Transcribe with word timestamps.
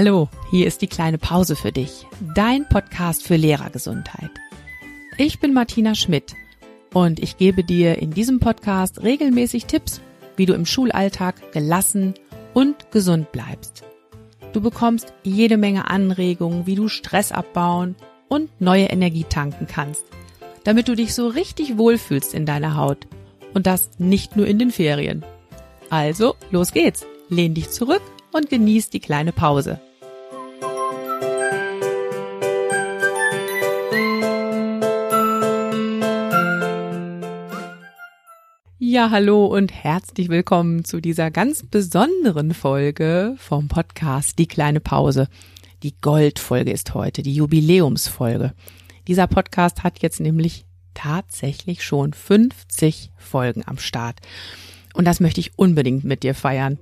Hallo, 0.00 0.28
hier 0.52 0.68
ist 0.68 0.80
die 0.80 0.86
kleine 0.86 1.18
Pause 1.18 1.56
für 1.56 1.72
dich, 1.72 2.06
dein 2.36 2.68
Podcast 2.68 3.24
für 3.24 3.34
Lehrergesundheit. 3.34 4.30
Ich 5.16 5.40
bin 5.40 5.52
Martina 5.52 5.96
Schmidt 5.96 6.36
und 6.94 7.18
ich 7.18 7.36
gebe 7.36 7.64
dir 7.64 7.98
in 7.98 8.12
diesem 8.12 8.38
Podcast 8.38 9.02
regelmäßig 9.02 9.66
Tipps, 9.66 10.00
wie 10.36 10.46
du 10.46 10.54
im 10.54 10.66
Schulalltag 10.66 11.50
gelassen 11.50 12.14
und 12.54 12.92
gesund 12.92 13.32
bleibst. 13.32 13.82
Du 14.52 14.60
bekommst 14.60 15.12
jede 15.24 15.56
Menge 15.56 15.90
Anregungen, 15.90 16.64
wie 16.64 16.76
du 16.76 16.86
Stress 16.86 17.32
abbauen 17.32 17.96
und 18.28 18.50
neue 18.60 18.84
Energie 18.84 19.24
tanken 19.24 19.66
kannst, 19.66 20.04
damit 20.62 20.86
du 20.86 20.94
dich 20.94 21.12
so 21.12 21.26
richtig 21.26 21.76
wohlfühlst 21.76 22.34
in 22.34 22.46
deiner 22.46 22.76
Haut. 22.76 23.08
Und 23.52 23.66
das 23.66 23.90
nicht 23.98 24.36
nur 24.36 24.46
in 24.46 24.60
den 24.60 24.70
Ferien. 24.70 25.24
Also, 25.90 26.36
los 26.52 26.70
geht's. 26.70 27.04
Lehn 27.30 27.52
dich 27.52 27.70
zurück 27.70 28.02
und 28.30 28.48
genieß 28.48 28.90
die 28.90 29.00
kleine 29.00 29.32
Pause. 29.32 29.80
Ja, 38.80 39.10
hallo 39.10 39.46
und 39.46 39.74
herzlich 39.74 40.28
willkommen 40.28 40.84
zu 40.84 41.00
dieser 41.00 41.32
ganz 41.32 41.64
besonderen 41.64 42.54
Folge 42.54 43.34
vom 43.36 43.66
Podcast 43.66 44.38
Die 44.38 44.46
kleine 44.46 44.78
Pause. 44.78 45.26
Die 45.82 46.00
Goldfolge 46.00 46.70
ist 46.70 46.94
heute, 46.94 47.22
die 47.22 47.34
Jubiläumsfolge. 47.34 48.54
Dieser 49.08 49.26
Podcast 49.26 49.82
hat 49.82 49.98
jetzt 49.98 50.20
nämlich 50.20 50.64
tatsächlich 50.94 51.82
schon 51.82 52.12
50 52.12 53.10
Folgen 53.16 53.64
am 53.66 53.78
Start. 53.78 54.20
Und 54.94 55.06
das 55.06 55.18
möchte 55.18 55.40
ich 55.40 55.58
unbedingt 55.58 56.04
mit 56.04 56.22
dir 56.22 56.36
feiern. 56.36 56.78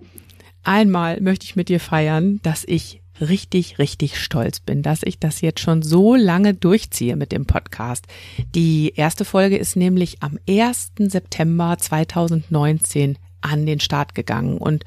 Einmal 0.64 1.22
möchte 1.22 1.46
ich 1.46 1.56
mit 1.56 1.70
dir 1.70 1.80
feiern, 1.80 2.40
dass 2.42 2.64
ich 2.64 3.00
richtig, 3.20 3.78
richtig 3.78 4.18
stolz 4.20 4.60
bin, 4.60 4.82
dass 4.82 5.02
ich 5.02 5.18
das 5.18 5.40
jetzt 5.40 5.60
schon 5.60 5.82
so 5.82 6.14
lange 6.14 6.54
durchziehe 6.54 7.16
mit 7.16 7.32
dem 7.32 7.46
Podcast. 7.46 8.06
Die 8.54 8.92
erste 8.94 9.24
Folge 9.24 9.56
ist 9.56 9.76
nämlich 9.76 10.22
am 10.22 10.38
1. 10.48 10.92
September 10.98 11.76
2019 11.78 13.18
an 13.40 13.66
den 13.66 13.80
Start 13.80 14.14
gegangen. 14.14 14.58
Und 14.58 14.84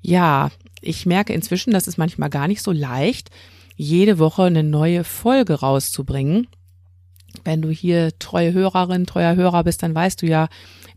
ja, 0.00 0.50
ich 0.80 1.06
merke 1.06 1.32
inzwischen, 1.32 1.72
das 1.72 1.88
ist 1.88 1.98
manchmal 1.98 2.30
gar 2.30 2.48
nicht 2.48 2.62
so 2.62 2.72
leicht, 2.72 3.30
jede 3.76 4.18
Woche 4.18 4.44
eine 4.44 4.62
neue 4.62 5.02
Folge 5.02 5.54
rauszubringen. 5.54 6.46
Wenn 7.42 7.62
du 7.62 7.70
hier 7.70 8.16
treue 8.18 8.52
Hörerin, 8.52 9.06
treuer 9.06 9.34
Hörer 9.34 9.64
bist, 9.64 9.82
dann 9.82 9.94
weißt 9.94 10.22
du 10.22 10.26
ja, 10.26 10.48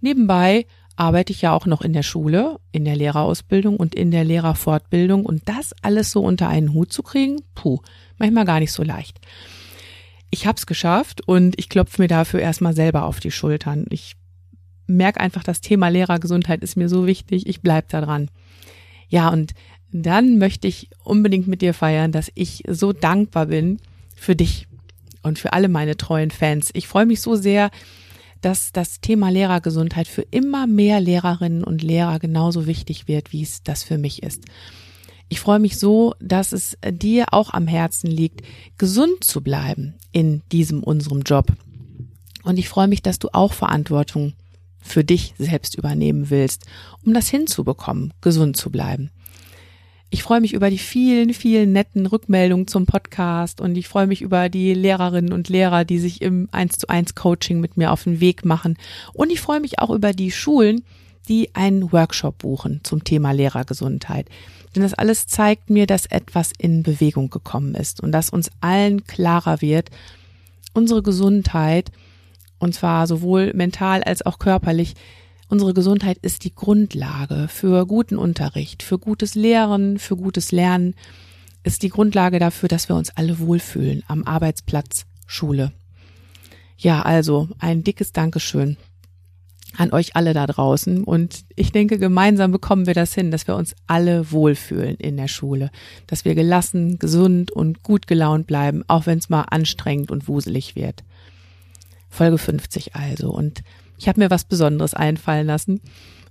nebenbei 0.01 0.65
arbeite 0.97 1.31
ich 1.31 1.41
ja 1.41 1.53
auch 1.53 1.65
noch 1.65 1.81
in 1.81 1.93
der 1.93 2.03
Schule, 2.03 2.59
in 2.71 2.83
der 2.83 2.95
Lehrerausbildung 2.95 3.77
und 3.77 3.95
in 3.95 4.11
der 4.11 4.25
Lehrerfortbildung 4.25 5.25
und 5.25 5.47
das 5.47 5.73
alles 5.81 6.11
so 6.11 6.21
unter 6.21 6.49
einen 6.49 6.73
Hut 6.73 6.91
zu 6.91 7.03
kriegen, 7.03 7.37
puh, 7.55 7.79
manchmal 8.17 8.45
gar 8.45 8.59
nicht 8.59 8.73
so 8.73 8.83
leicht. 8.83 9.19
Ich 10.31 10.45
hab's 10.47 10.65
geschafft 10.65 11.21
und 11.25 11.57
ich 11.57 11.69
klopfe 11.69 12.01
mir 12.01 12.07
dafür 12.07 12.41
erstmal 12.41 12.73
selber 12.73 13.05
auf 13.05 13.19
die 13.19 13.31
Schultern. 13.31 13.85
Ich 13.89 14.15
merke 14.87 15.21
einfach, 15.21 15.43
das 15.43 15.61
Thema 15.61 15.87
Lehrergesundheit 15.89 16.63
ist 16.63 16.75
mir 16.75 16.89
so 16.89 17.05
wichtig, 17.05 17.47
ich 17.47 17.61
bleib 17.61 17.89
da 17.89 18.01
dran. 18.01 18.29
Ja, 19.07 19.29
und 19.29 19.53
dann 19.91 20.37
möchte 20.37 20.67
ich 20.67 20.89
unbedingt 21.03 21.47
mit 21.47 21.61
dir 21.61 21.73
feiern, 21.73 22.11
dass 22.11 22.31
ich 22.33 22.63
so 22.67 22.91
dankbar 22.91 23.45
bin 23.45 23.79
für 24.15 24.35
dich 24.35 24.67
und 25.21 25.39
für 25.39 25.53
alle 25.53 25.69
meine 25.69 25.95
treuen 25.95 26.31
Fans. 26.31 26.71
Ich 26.73 26.87
freue 26.87 27.05
mich 27.05 27.21
so 27.21 27.35
sehr, 27.35 27.69
dass 28.41 28.71
das 28.71 29.01
Thema 29.01 29.29
Lehrergesundheit 29.29 30.07
für 30.07 30.21
immer 30.21 30.67
mehr 30.67 30.99
Lehrerinnen 30.99 31.63
und 31.63 31.83
Lehrer 31.83 32.19
genauso 32.19 32.65
wichtig 32.67 33.07
wird, 33.07 33.31
wie 33.31 33.43
es 33.43 33.63
das 33.63 33.83
für 33.83 33.97
mich 33.97 34.23
ist. 34.23 34.45
Ich 35.29 35.39
freue 35.39 35.59
mich 35.59 35.77
so, 35.77 36.13
dass 36.19 36.53
es 36.53 36.77
dir 36.89 37.25
auch 37.31 37.53
am 37.53 37.67
Herzen 37.67 38.09
liegt, 38.09 38.41
gesund 38.77 39.23
zu 39.23 39.41
bleiben 39.41 39.95
in 40.11 40.41
diesem 40.51 40.83
unserem 40.83 41.21
Job. 41.21 41.51
Und 42.43 42.57
ich 42.57 42.69
freue 42.69 42.87
mich, 42.87 43.01
dass 43.01 43.19
du 43.19 43.29
auch 43.33 43.51
Verantwortung 43.51 44.33
für 44.79 45.03
dich 45.03 45.33
selbst 45.37 45.75
übernehmen 45.75 46.29
willst, 46.29 46.65
um 47.05 47.13
das 47.13 47.27
hinzubekommen, 47.27 48.13
gesund 48.21 48.55
zu 48.55 48.69
bleiben. 48.69 49.11
Ich 50.09 50.23
freue 50.23 50.39
mich 50.39 50.53
über 50.53 50.69
die 50.69 50.77
vielen, 50.77 51.33
vielen 51.33 51.73
netten 51.73 52.05
Rückmeldungen 52.05 52.67
zum 52.67 52.85
Podcast 52.85 53.59
und 53.59 53.77
ich 53.77 53.89
freue 53.89 54.07
mich 54.07 54.21
über 54.21 54.47
die 54.47 54.73
Lehrerinnen 54.73 55.33
und 55.33 55.49
Lehrer, 55.49 55.83
die 55.83 55.99
sich 55.99 56.21
im 56.21 56.47
1 56.53 56.77
zu 56.77 56.87
1 56.87 57.13
Coaching 57.13 57.59
mit 57.59 57.75
mir 57.75 57.91
auf 57.91 58.05
den 58.05 58.21
Weg 58.21 58.45
machen. 58.45 58.77
Und 59.13 59.31
ich 59.31 59.41
freue 59.41 59.59
mich 59.59 59.79
auch 59.79 59.89
über 59.89 60.13
die 60.13 60.31
Schulen, 60.31 60.85
die 61.27 61.53
einen 61.55 61.91
Workshop 61.91 62.37
buchen 62.37 62.79
zum 62.83 63.03
Thema 63.03 63.31
Lehrergesundheit. 63.31 64.29
Denn 64.73 64.83
das 64.83 64.93
alles 64.93 65.27
zeigt 65.27 65.69
mir, 65.69 65.87
dass 65.87 66.05
etwas 66.05 66.53
in 66.57 66.83
Bewegung 66.83 67.29
gekommen 67.29 67.75
ist 67.75 68.01
und 68.01 68.13
dass 68.13 68.29
uns 68.29 68.49
allen 68.61 69.03
klarer 69.05 69.61
wird, 69.61 69.89
unsere 70.73 71.03
Gesundheit, 71.03 71.91
und 72.59 72.73
zwar 72.73 73.07
sowohl 73.07 73.51
mental 73.53 74.03
als 74.03 74.25
auch 74.25 74.39
körperlich, 74.39 74.93
Unsere 75.49 75.73
Gesundheit 75.73 76.17
ist 76.21 76.43
die 76.43 76.53
Grundlage 76.53 77.47
für 77.47 77.85
guten 77.85 78.17
Unterricht, 78.17 78.83
für 78.83 78.99
gutes 78.99 79.35
Lehren, 79.35 79.97
für 79.97 80.17
gutes 80.17 80.51
Lernen, 80.51 80.93
ist 81.63 81.83
die 81.83 81.89
Grundlage 81.89 82.39
dafür, 82.39 82.69
dass 82.69 82.89
wir 82.89 82.95
uns 82.95 83.11
alle 83.15 83.39
wohlfühlen 83.39 84.03
am 84.07 84.23
Arbeitsplatz, 84.23 85.05
Schule. 85.25 85.71
Ja, 86.77 87.01
also 87.01 87.49
ein 87.59 87.83
dickes 87.83 88.11
Dankeschön 88.11 88.77
an 89.77 89.91
euch 89.91 90.15
alle 90.15 90.33
da 90.33 90.47
draußen. 90.47 91.03
Und 91.03 91.45
ich 91.55 91.71
denke, 91.71 91.97
gemeinsam 91.97 92.51
bekommen 92.51 92.87
wir 92.87 92.93
das 92.93 93.13
hin, 93.13 93.31
dass 93.31 93.47
wir 93.47 93.55
uns 93.55 93.75
alle 93.85 94.31
wohlfühlen 94.31 94.95
in 94.95 95.17
der 95.17 95.27
Schule, 95.27 95.71
dass 96.07 96.25
wir 96.25 96.35
gelassen, 96.35 96.99
gesund 96.99 97.51
und 97.51 97.83
gut 97.83 98.07
gelaunt 98.07 98.47
bleiben, 98.47 98.83
auch 98.87 99.05
wenn 99.05 99.19
es 99.19 99.29
mal 99.29 99.43
anstrengend 99.43 100.11
und 100.11 100.27
wuselig 100.27 100.75
wird. 100.75 101.03
Folge 102.09 102.37
50 102.37 102.95
also. 102.95 103.29
Und 103.29 103.63
ich 103.97 104.07
habe 104.07 104.19
mir 104.19 104.29
was 104.29 104.45
Besonderes 104.45 104.93
einfallen 104.93 105.47
lassen. 105.47 105.81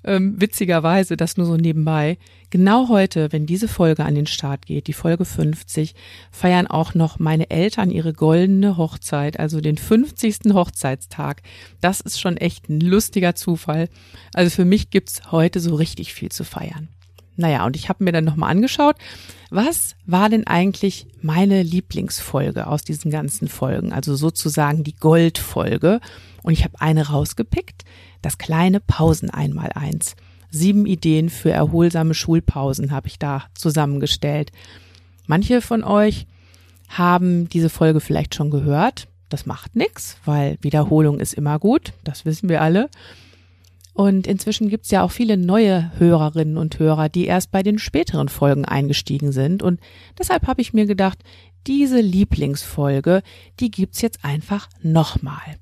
Ähm, 0.05 0.41
witzigerweise, 0.41 1.17
das 1.17 1.37
nur 1.37 1.47
so 1.47 1.57
nebenbei. 1.57 2.17
Genau 2.51 2.89
heute, 2.89 3.33
wenn 3.33 3.45
diese 3.45 3.67
Folge 3.67 4.05
an 4.05 4.15
den 4.15 4.27
Start 4.27 4.65
geht, 4.65 4.87
die 4.87 4.93
Folge 4.93 5.25
50, 5.25 5.95
feiern 6.31 6.69
auch 6.69 6.95
noch 6.95 7.19
meine 7.19 7.51
Eltern 7.51 7.91
ihre 7.91 8.13
goldene 8.13 8.77
Hochzeit, 8.77 9.41
also 9.41 9.61
den 9.61 9.77
50. 9.77 10.53
Hochzeitstag. 10.55 11.43
Das 11.81 12.01
ist 12.01 12.21
schon 12.21 12.37
echt 12.37 12.69
ein 12.69 12.81
lustiger 12.81 13.35
Zufall. 13.35 13.89
Also 14.33 14.55
für 14.55 14.65
mich 14.65 14.91
gibt's 14.91 15.33
heute 15.33 15.59
so 15.59 15.75
richtig 15.75 16.15
viel 16.15 16.31
zu 16.31 16.45
feiern. 16.45 16.89
Naja, 17.37 17.67
und 17.67 17.77
ich 17.77 17.89
habe 17.89 18.03
mir 18.05 18.13
dann 18.13 18.25
nochmal 18.25 18.51
angeschaut, 18.51 18.97
was 19.51 19.95
war 20.07 20.29
denn 20.29 20.47
eigentlich 20.47 21.07
meine 21.21 21.63
Lieblingsfolge 21.63 22.67
aus 22.67 22.83
diesen 22.83 23.11
ganzen 23.11 23.49
Folgen, 23.49 23.93
also 23.93 24.17
sozusagen 24.17 24.85
die 24.85 24.97
Goldfolge. 24.97 26.01
Und 26.43 26.53
ich 26.53 26.65
habe 26.65 26.81
eine 26.81 27.09
rausgepickt, 27.09 27.85
das 28.23 28.39
kleine 28.39 28.81
Pausen 28.81 29.31
einmal 29.31 29.73
eins. 29.75 30.17
Sieben 30.51 30.87
Ideen 30.87 31.29
für 31.29 31.51
erholsame 31.51 32.15
Schulpausen 32.15 32.91
habe 32.91 33.09
ich 33.09 33.19
da 33.19 33.45
zusammengestellt. 33.55 34.53
Manche 35.27 35.61
von 35.61 35.85
euch 35.85 36.27
haben 36.89 37.49
diese 37.49 37.69
Folge 37.69 38.01
vielleicht 38.01 38.35
schon 38.35 38.51
gehört. 38.51 39.09
Das 39.29 39.45
macht 39.45 39.75
nichts, 39.75 40.19
weil 40.25 40.57
Wiederholung 40.61 41.19
ist 41.19 41.35
immer 41.35 41.59
gut, 41.59 41.93
das 42.05 42.25
wissen 42.25 42.49
wir 42.49 42.63
alle. 42.63 42.89
Und 43.97 44.27
inzwischen 44.27 44.69
gibt's 44.69 44.91
ja 44.91 45.03
auch 45.03 45.11
viele 45.11 45.39
neue 45.39 45.91
Hörerinnen 45.99 46.59
und 46.59 46.79
Hörer, 46.79 47.09
die 47.09 47.25
erst 47.25 47.51
bei 47.51 47.63
den 47.63 47.79
späteren 47.79 48.29
Folgen 48.29 48.67
eingestiegen 48.67 49.33
sind. 49.33 49.63
Und 49.63 49.81
deshalb 50.19 50.47
habe 50.47 50.61
ich 50.61 50.75
mir 50.75 50.85
gedacht, 50.85 51.19
diese 51.67 52.03
Lieblingsfolge, 52.03 53.23
die 53.59 53.71
gibt's 53.71 54.03
jetzt 54.03 54.23
einfach 54.23 54.69
nochmal. 54.83 55.57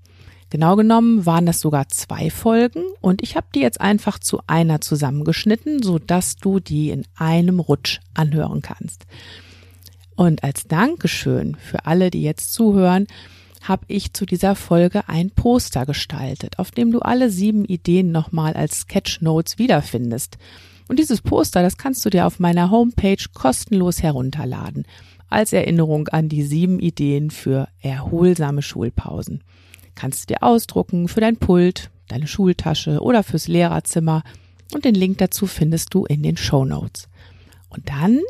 Genau 0.51 0.75
genommen 0.75 1.25
waren 1.27 1.47
das 1.47 1.61
sogar 1.61 1.89
zwei 1.89 2.29
Folgen 2.29 2.83
und 3.01 3.23
ich 3.23 3.37
habe 3.37 3.47
die 3.55 3.61
jetzt 3.61 3.81
einfach 3.81 4.19
zu 4.19 4.41
einer 4.49 4.81
zusammengeschnitten, 4.81 5.81
so 5.81 6.01
dass 6.01 6.35
du 6.35 6.59
die 6.59 6.91
in 6.91 7.07
einem 7.15 7.61
Rutsch 7.61 8.01
anhören 8.15 8.63
kannst. 8.63 9.07
Und 10.17 10.43
als 10.43 10.67
Dankeschön 10.67 11.55
für 11.55 11.87
alle, 11.87 12.11
die 12.11 12.23
jetzt 12.23 12.53
zuhören, 12.53 13.07
habe 13.69 13.85
ich 13.89 14.13
zu 14.13 14.27
dieser 14.27 14.55
Folge 14.55 15.09
ein 15.09 15.31
Poster 15.31 15.87
gestaltet, 15.87 16.59
auf 16.59 16.71
dem 16.71 16.93
du 16.93 17.01
alle 17.01 17.31
sieben 17.31 17.65
Ideen 17.65 18.13
nochmal 18.13 18.55
als 18.55 18.81
Sketchnotes 18.81 19.59
wiederfindest. 19.59 20.39
Und 20.89 20.99
dieses 20.99 21.23
Poster, 21.23 21.63
das 21.63 21.79
kannst 21.79 22.05
du 22.05 22.11
dir 22.11 22.27
auf 22.27 22.39
meiner 22.39 22.71
Homepage 22.71 23.25
kostenlos 23.33 24.03
herunterladen, 24.03 24.85
als 25.31 25.53
Erinnerung 25.53 26.09
an 26.09 26.29
die 26.29 26.43
sieben 26.43 26.79
Ideen 26.79 27.31
für 27.31 27.69
erholsame 27.81 28.63
Schulpausen. 28.63 29.43
Kannst 29.95 30.23
du 30.23 30.35
dir 30.35 30.43
ausdrucken 30.43 31.09
für 31.09 31.21
dein 31.21 31.37
Pult, 31.37 31.91
deine 32.09 32.27
Schultasche 32.27 33.01
oder 33.01 33.23
fürs 33.23 33.49
Lehrerzimmer 33.49 34.23
und 34.75 34.85
den 34.85 34.95
Link 34.95 35.19
dazu 35.19 35.47
findest 35.47 35.95
du 35.95 36.05
in 36.05 36.23
den 36.23 36.37
Show 36.37 36.65
Notes. 36.65 37.09
Und 37.71 37.89
dann 37.89 38.21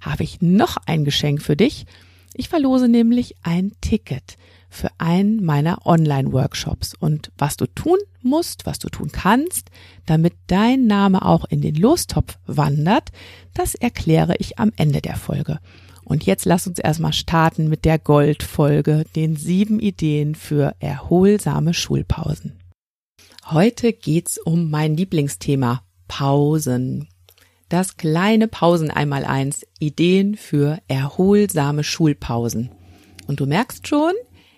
habe 0.00 0.24
ich 0.24 0.42
noch 0.42 0.76
ein 0.86 1.04
Geschenk 1.04 1.40
für 1.42 1.56
dich. 1.56 1.86
Ich 2.34 2.48
verlose 2.48 2.88
nämlich 2.88 3.36
ein 3.42 3.72
Ticket 3.80 4.36
für 4.70 4.88
einen 4.98 5.44
meiner 5.44 5.86
Online-Workshops. 5.86 6.94
Und 6.94 7.30
was 7.36 7.56
du 7.56 7.66
tun 7.66 7.98
musst, 8.22 8.64
was 8.64 8.78
du 8.78 8.88
tun 8.88 9.10
kannst, 9.12 9.70
damit 10.06 10.34
dein 10.46 10.86
Name 10.86 11.24
auch 11.24 11.44
in 11.44 11.60
den 11.60 11.74
Lostopf 11.74 12.38
wandert, 12.46 13.10
das 13.54 13.74
erkläre 13.74 14.34
ich 14.38 14.58
am 14.58 14.72
Ende 14.76 15.02
der 15.02 15.16
Folge. 15.16 15.58
Und 16.04 16.24
jetzt 16.24 16.46
lass 16.46 16.66
uns 16.66 16.78
erstmal 16.78 17.12
starten 17.12 17.68
mit 17.68 17.84
der 17.84 17.98
Goldfolge, 17.98 19.04
den 19.14 19.36
sieben 19.36 19.78
Ideen 19.78 20.34
für 20.34 20.74
erholsame 20.80 21.74
Schulpausen. 21.74 22.58
Heute 23.46 23.92
geht's 23.92 24.38
um 24.38 24.70
mein 24.70 24.96
Lieblingsthema, 24.96 25.82
Pausen. 26.08 27.08
Das 27.72 27.96
kleine 27.96 28.48
Pausen 28.48 28.90
einmal 28.90 29.24
eins, 29.24 29.66
Ideen 29.78 30.36
für 30.36 30.82
erholsame 30.88 31.84
Schulpausen. 31.84 32.68
Und 33.28 33.40
du 33.40 33.46
merkst 33.46 33.88
schon, 33.88 34.12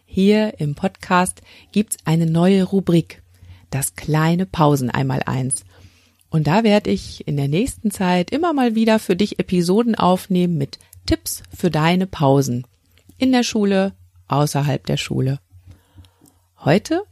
hier 0.05 0.59
im 0.59 0.75
Podcast 0.75 1.41
gibt's 1.71 1.97
eine 2.05 2.27
neue 2.27 2.65
Rubrik, 2.65 3.23
das 3.71 3.95
kleine 3.95 4.47
Pausen 4.47 4.91
einmal 4.91 5.23
eins. 5.27 5.65
Und 6.29 6.49
da 6.49 6.65
werde 6.65 6.91
ich 6.91 7.29
in 7.29 7.37
der 7.37 7.47
nächsten 7.47 7.93
Zeit 7.93 8.33
immer 8.33 8.53
mal 8.53 8.75
wieder 8.75 8.99
für 8.99 9.15
dich 9.15 9.39
Episoden 9.39 9.95
aufnehmen 9.95 10.59
mit 10.59 10.81
Tipps 11.07 11.45
für 11.57 11.71
deine 11.71 12.09
Pausen. 12.09 12.67
In 13.17 13.31
der 13.31 13.45
Schule, 13.45 13.93
außerhalb 14.27 14.85
der 14.87 14.97
Schule. 14.97 15.39
Heute 16.65 17.05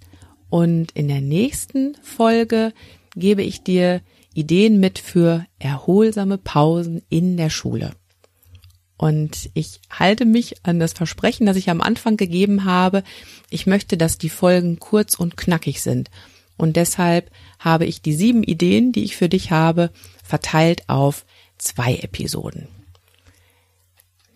und 0.51 0.91
in 0.97 1.07
der 1.07 1.21
nächsten 1.21 1.95
Folge 2.03 2.73
gebe 3.15 3.45
ich 3.45 3.63
dir 3.63 4.01
Ideen 4.35 4.81
mit 4.81 4.99
für 4.99 5.47
erholsame 5.59 6.39
Pausen 6.39 7.03
in 7.09 7.37
der 7.37 7.51
Schule. 7.51 7.93
Und 8.97 9.51
ich 9.55 9.81
halte 9.91 10.25
mich 10.25 10.65
an 10.65 10.79
das 10.79 10.93
Versprechen, 10.93 11.45
das 11.45 11.57
ich 11.57 11.71
am 11.71 11.81
Anfang 11.81 12.17
gegeben 12.17 12.65
habe. 12.65 13.03
Ich 13.51 13.67
möchte, 13.67 13.97
dass 13.97 14.17
die 14.17 14.29
Folgen 14.29 14.79
kurz 14.79 15.15
und 15.15 15.37
knackig 15.37 15.83
sind. 15.83 16.09
Und 16.57 16.77
deshalb 16.77 17.31
habe 17.59 17.85
ich 17.85 18.03
die 18.03 18.13
sieben 18.13 18.45
Ideen, 18.45 18.93
die 18.93 19.03
ich 19.03 19.17
für 19.17 19.29
dich 19.29 19.51
habe, 19.51 19.91
verteilt 20.23 20.89
auf 20.89 21.25
zwei 21.59 21.97
Episoden. 21.97 22.69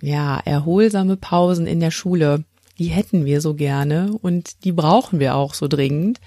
Ja, 0.02 0.40
erholsame 0.44 1.16
Pausen 1.16 1.66
in 1.66 1.78
der 1.80 1.92
Schule, 1.92 2.44
die 2.78 2.88
hätten 2.88 3.24
wir 3.24 3.40
so 3.40 3.54
gerne 3.54 4.18
und 4.20 4.64
die 4.64 4.72
brauchen 4.72 5.20
wir 5.20 5.36
auch 5.36 5.54
so 5.54 5.68
dringend. 5.68 6.20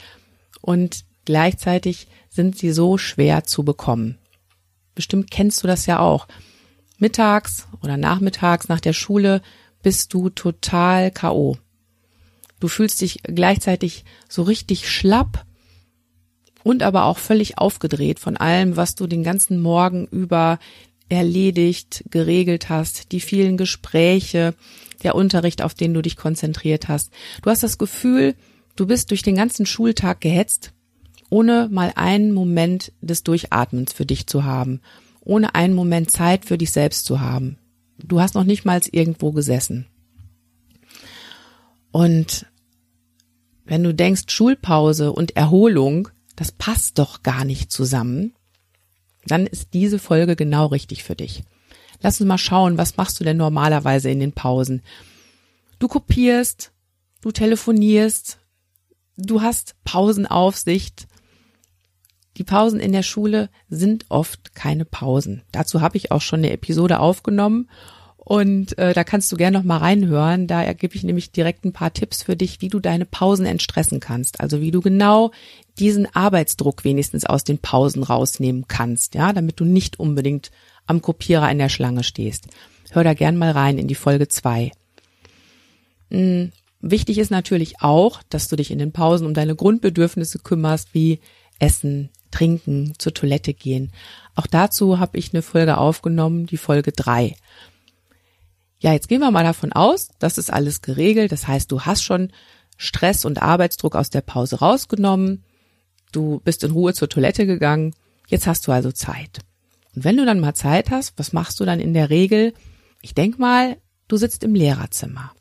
Und 0.61 1.05
gleichzeitig 1.29 2.07
sind 2.31 2.57
sie 2.57 2.71
so 2.71 2.97
schwer 2.97 3.43
zu 3.43 3.61
bekommen. 3.61 4.17
Bestimmt 4.95 5.29
kennst 5.29 5.61
du 5.61 5.67
das 5.67 5.85
ja 5.85 5.99
auch. 5.99 6.27
Mittags 6.97 7.67
oder 7.83 7.97
nachmittags 7.97 8.67
nach 8.67 8.79
der 8.79 8.93
Schule 8.93 9.43
bist 9.83 10.11
du 10.15 10.31
total 10.31 11.11
KO. 11.11 11.59
Du 12.59 12.67
fühlst 12.67 13.01
dich 13.01 13.19
gleichzeitig 13.21 14.05
so 14.27 14.41
richtig 14.41 14.89
schlapp 14.89 15.45
und 16.63 16.81
aber 16.81 17.03
auch 17.03 17.19
völlig 17.19 17.59
aufgedreht 17.59 18.19
von 18.19 18.35
allem, 18.35 18.75
was 18.75 18.95
du 18.95 19.05
den 19.05 19.23
ganzen 19.23 19.61
Morgen 19.61 20.07
über 20.07 20.57
erledigt, 21.09 22.05
geregelt 22.09 22.69
hast, 22.69 23.11
die 23.11 23.19
vielen 23.19 23.55
Gespräche, 23.55 24.55
der 25.03 25.13
Unterricht, 25.13 25.61
auf 25.61 25.75
den 25.75 25.93
du 25.93 26.01
dich 26.01 26.17
konzentriert 26.17 26.87
hast. 26.87 27.13
Du 27.43 27.51
hast 27.51 27.61
das 27.61 27.77
Gefühl, 27.77 28.33
du 28.75 28.87
bist 28.87 29.11
durch 29.11 29.21
den 29.21 29.35
ganzen 29.35 29.67
Schultag 29.67 30.21
gehetzt, 30.21 30.73
ohne 31.29 31.69
mal 31.71 31.93
einen 31.95 32.33
Moment 32.33 32.91
des 33.01 33.23
Durchatmens 33.23 33.93
für 33.93 34.05
dich 34.05 34.27
zu 34.27 34.43
haben, 34.43 34.81
ohne 35.21 35.55
einen 35.55 35.73
Moment 35.73 36.11
Zeit 36.11 36.45
für 36.45 36.57
dich 36.57 36.71
selbst 36.71 37.05
zu 37.05 37.19
haben. 37.19 37.57
Du 37.97 38.19
hast 38.21 38.35
noch 38.35 38.43
nicht 38.43 38.65
mal 38.65 38.81
irgendwo 38.91 39.31
gesessen. 39.31 39.85
Und 41.91 42.45
wenn 43.65 43.83
du 43.83 43.93
denkst, 43.93 44.23
Schulpause 44.29 45.11
und 45.11 45.35
Erholung, 45.35 46.09
das 46.35 46.51
passt 46.51 46.97
doch 46.97 47.23
gar 47.23 47.45
nicht 47.45 47.71
zusammen, 47.71 48.33
dann 49.25 49.45
ist 49.45 49.73
diese 49.73 49.99
Folge 49.99 50.35
genau 50.35 50.67
richtig 50.67 51.03
für 51.03 51.15
dich. 51.15 51.43
Lass 52.01 52.19
uns 52.19 52.27
mal 52.27 52.37
schauen, 52.37 52.77
was 52.77 52.97
machst 52.97 53.19
du 53.19 53.23
denn 53.23 53.37
normalerweise 53.37 54.09
in 54.09 54.19
den 54.19 54.31
Pausen? 54.31 54.81
Du 55.79 55.87
kopierst, 55.87 56.71
du 57.21 57.31
telefonierst, 57.31 58.39
du 59.17 59.41
hast 59.41 59.75
Pausenaufsicht. 59.83 61.07
Die 62.39 62.45
Pausen 62.45 62.79
in 62.79 62.93
der 62.93 63.03
Schule 63.03 63.49
sind 63.69 64.05
oft 64.07 64.55
keine 64.55 64.85
Pausen. 64.85 65.43
Dazu 65.51 65.81
habe 65.81 65.97
ich 65.97 66.11
auch 66.11 66.21
schon 66.21 66.39
eine 66.39 66.51
Episode 66.51 67.01
aufgenommen 67.01 67.69
und 68.15 68.77
äh, 68.77 68.93
da 68.93 69.03
kannst 69.03 69.29
du 69.31 69.35
gerne 69.35 69.57
noch 69.57 69.65
mal 69.65 69.79
reinhören. 69.79 70.47
Da 70.47 70.63
ergebe 70.63 70.95
ich 70.95 71.03
nämlich 71.03 71.33
direkt 71.33 71.65
ein 71.65 71.73
paar 71.73 71.91
Tipps 71.91 72.23
für 72.23 72.37
dich, 72.37 72.61
wie 72.61 72.69
du 72.69 72.79
deine 72.79 73.05
Pausen 73.05 73.45
entstressen 73.45 73.99
kannst. 73.99 74.39
Also 74.39 74.61
wie 74.61 74.71
du 74.71 74.79
genau 74.79 75.31
diesen 75.79 76.07
Arbeitsdruck 76.15 76.85
wenigstens 76.85 77.25
aus 77.25 77.43
den 77.43 77.57
Pausen 77.57 78.03
rausnehmen 78.03 78.69
kannst, 78.69 79.15
ja, 79.15 79.33
damit 79.33 79.59
du 79.59 79.65
nicht 79.65 79.99
unbedingt 79.99 80.49
am 80.85 81.01
Kopierer 81.01 81.51
in 81.51 81.57
der 81.57 81.69
Schlange 81.69 82.03
stehst. 82.03 82.47
Hör 82.91 83.03
da 83.03 83.13
gern 83.15 83.35
mal 83.35 83.51
rein 83.51 83.77
in 83.77 83.89
die 83.89 83.95
Folge 83.95 84.29
zwei. 84.29 84.71
Hm, 86.09 86.53
wichtig 86.79 87.17
ist 87.17 87.31
natürlich 87.31 87.81
auch, 87.81 88.23
dass 88.29 88.47
du 88.47 88.55
dich 88.55 88.71
in 88.71 88.79
den 88.79 88.93
Pausen 88.93 89.27
um 89.27 89.33
deine 89.33 89.55
Grundbedürfnisse 89.55 90.39
kümmerst, 90.39 90.93
wie 90.93 91.19
Essen, 91.59 92.09
Trinken, 92.31 92.93
zur 92.97 93.13
Toilette 93.13 93.53
gehen. 93.53 93.91
Auch 94.35 94.47
dazu 94.47 94.99
habe 94.99 95.17
ich 95.17 95.33
eine 95.33 95.41
Folge 95.41 95.77
aufgenommen, 95.77 96.45
die 96.45 96.57
Folge 96.57 96.91
drei. 96.91 97.35
Ja, 98.79 98.93
jetzt 98.93 99.09
gehen 99.09 99.19
wir 99.19 99.31
mal 99.31 99.43
davon 99.43 99.73
aus, 99.73 100.09
das 100.19 100.37
ist 100.37 100.51
alles 100.51 100.81
geregelt. 100.81 101.31
Das 101.31 101.47
heißt, 101.47 101.71
du 101.71 101.81
hast 101.81 102.03
schon 102.03 102.31
Stress 102.77 103.25
und 103.25 103.41
Arbeitsdruck 103.41 103.95
aus 103.95 104.09
der 104.09 104.21
Pause 104.21 104.59
rausgenommen. 104.59 105.43
Du 106.11 106.39
bist 106.43 106.63
in 106.63 106.71
Ruhe 106.71 106.93
zur 106.93 107.09
Toilette 107.09 107.45
gegangen. 107.45 107.93
Jetzt 108.27 108.47
hast 108.47 108.65
du 108.67 108.71
also 108.71 108.91
Zeit. 108.91 109.39
Und 109.95 110.05
wenn 110.05 110.17
du 110.17 110.25
dann 110.25 110.39
mal 110.39 110.53
Zeit 110.53 110.91
hast, 110.91 111.13
was 111.17 111.33
machst 111.33 111.59
du 111.59 111.65
dann 111.65 111.79
in 111.79 111.93
der 111.93 112.09
Regel? 112.09 112.53
Ich 113.01 113.13
denk 113.13 113.37
mal, 113.37 113.77
du 114.07 114.15
sitzt 114.17 114.43
im 114.43 114.55
Lehrerzimmer. 114.55 115.31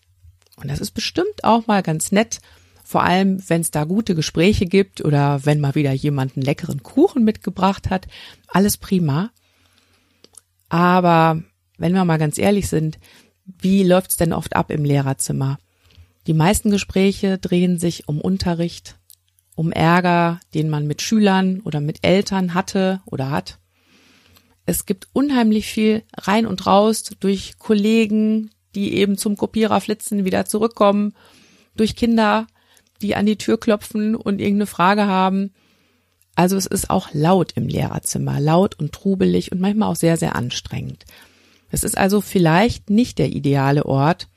Und 0.57 0.69
das 0.69 0.81
ist 0.81 0.91
bestimmt 0.91 1.45
auch 1.45 1.69
mal 1.69 1.83
ganz 1.83 2.11
nett, 2.11 2.41
vor 2.89 3.03
allem 3.03 3.47
wenn 3.51 3.61
es 3.61 3.71
da 3.71 3.85
gute 3.85 4.15
Gespräche 4.15 4.65
gibt 4.65 5.05
oder 5.05 5.45
wenn 5.45 5.61
mal 5.61 5.75
wieder 5.75 5.93
jemand 5.93 6.35
einen 6.35 6.47
leckeren 6.47 6.83
Kuchen 6.83 7.23
mitgebracht 7.23 7.91
hat. 7.91 8.09
Alles 8.47 8.79
prima. 8.79 9.31
Aber 10.71 11.43
wenn 11.77 11.93
wir 11.93 12.07
mal 12.07 12.17
ganz 12.17 12.39
ehrlich 12.39 12.67
sind, 12.67 12.99
wie 13.45 13.83
läuft's 13.83 14.17
denn 14.17 14.33
oft 14.33 14.57
ab 14.57 14.71
im 14.71 14.87
Lehrerzimmer? 14.87 15.59
Die 16.27 16.33
meisten 16.33 16.71
Gespräche 16.71 17.37
drehen 17.37 17.79
sich 17.79 18.09
um 18.09 18.23
Unterricht, 18.23 18.97
um 19.55 19.71
Ärger, 19.71 20.41
den 20.55 20.71
man 20.71 20.87
mit 20.87 21.03
Schülern 21.03 21.61
oder 21.61 21.83
mit 21.83 22.07
Eltern 22.07 22.55
hatte 22.55 23.03
oder 23.05 23.31
hat. 23.31 23.59
Es 24.65 24.87
gibt 24.87 25.09
unheimlich 25.13 25.67
viel 25.67 26.05
rein 26.17 26.47
und 26.47 26.65
raus 26.67 27.03
durch 27.21 27.59
Kollegen, 27.59 28.51
die 28.75 28.95
eben 28.95 29.19
zum 29.19 29.37
Kopierer 29.37 29.83
flitzen, 29.83 30.25
wieder 30.25 30.47
zurückkommen, 30.47 31.13
durch 31.77 31.95
Kinder, 31.95 32.47
die 33.03 33.15
an 33.15 33.27
die 33.27 33.37
Tür 33.37 33.59
klopfen 33.59 34.15
und 34.15 34.41
irgendeine 34.41 34.67
Frage 34.67 35.07
haben. 35.07 35.53
Also 36.35 36.57
es 36.57 36.67
ist 36.67 36.91
auch 36.91 37.09
laut 37.13 37.53
im 37.53 37.67
Lehrerzimmer, 37.67 38.41
laut 38.41 38.79
und 38.79 38.93
trubelig 38.93 39.53
und 39.53 39.61
manchmal 39.61 39.91
auch 39.91 39.97
sehr, 39.97 40.17
sehr 40.17 40.37
anstrengend. 40.37 41.05
Es 41.71 41.85
ist 41.85 41.99
also 41.99 42.21
vielleicht 42.21 42.91
nicht 42.91 43.19
der 43.19 43.29
ideale 43.31 43.87
Ort, 43.87 44.29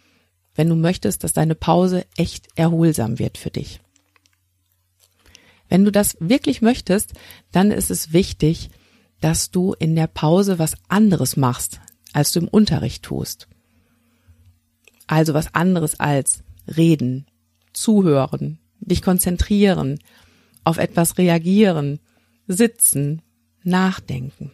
wenn 0.56 0.68
du 0.68 0.75
möchtest, 0.75 1.24
dass 1.24 1.34
deine 1.34 1.56
Pause 1.56 2.06
echt 2.18 2.48
erholsam 2.56 3.20
wird 3.20 3.38
für 3.38 3.51
dich. 3.51 3.80
Wenn 5.70 5.86
du 5.86 5.91
das 5.91 6.18
wirklich 6.20 6.62
möchtest, 6.62 7.13
dann 7.51 7.72
ist 7.72 7.91
es 7.91 8.12
wichtig, 8.12 8.70
dass 9.22 9.51
du 9.51 9.74
in 9.74 9.96
der 9.96 10.08
Pause 10.08 10.60
was 10.60 10.75
anderes 10.89 11.38
machst, 11.38 11.80
als 12.12 12.34
du 12.34 12.41
im 12.41 12.48
Unterricht 12.48 13.03
tust. 13.03 13.48
Also 15.08 15.34
was 15.34 15.56
anderes 15.56 16.00
als 16.00 16.44
reden, 16.75 17.25
zuhören, 17.74 18.60
dich 18.80 19.01
konzentrieren, 19.01 20.00
auf 20.63 20.78
etwas 20.78 21.18
reagieren, 21.18 22.00
sitzen, 22.48 23.22
nachdenken. 23.63 24.51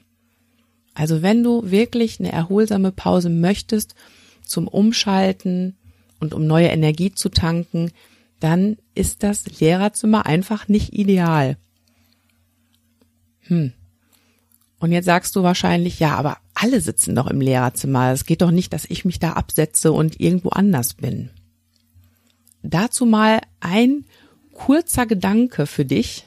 Also 0.94 1.22
wenn 1.22 1.44
du 1.44 1.70
wirklich 1.70 2.20
eine 2.20 2.32
erholsame 2.32 2.92
Pause 2.92 3.30
möchtest 3.30 3.96
zum 4.44 4.68
Umschalten 4.68 5.78
und 6.20 6.34
um 6.34 6.48
neue 6.48 6.68
Energie 6.68 7.12
zu 7.14 7.30
tanken, 7.30 7.92
dann 8.40 8.78
ist 8.96 9.24
das 9.24 9.60
Lehrerzimmer 9.60 10.26
einfach 10.26 10.68
nicht 10.68 10.94
ideal. 10.94 11.58
Hm. 13.42 13.74
Und 14.80 14.92
jetzt 14.92 15.06
sagst 15.06 15.36
du 15.36 15.44
wahrscheinlich, 15.44 16.00
ja, 16.00 16.16
aber 16.16 16.38
alle 16.54 16.82
sitzen 16.82 17.16
doch 17.16 17.28
im 17.28 17.42
Lehrerzimmer. 17.42 18.12
Es 18.12 18.26
geht 18.26 18.42
doch 18.42 18.52
nicht, 18.52 18.74
dass 18.74 18.86
ich 18.86 19.06
mich 19.06 19.20
da 19.20 19.34
absetze 19.34 19.92
und 19.92 20.20
irgendwo 20.20 20.50
anders 20.50 20.94
bin. 20.94 21.30
Dazu 22.64 23.06
mal 23.06 23.42
ein 23.60 24.06
kurzer 24.54 25.06
Gedanke 25.06 25.66
für 25.68 25.86
dich. 25.86 26.26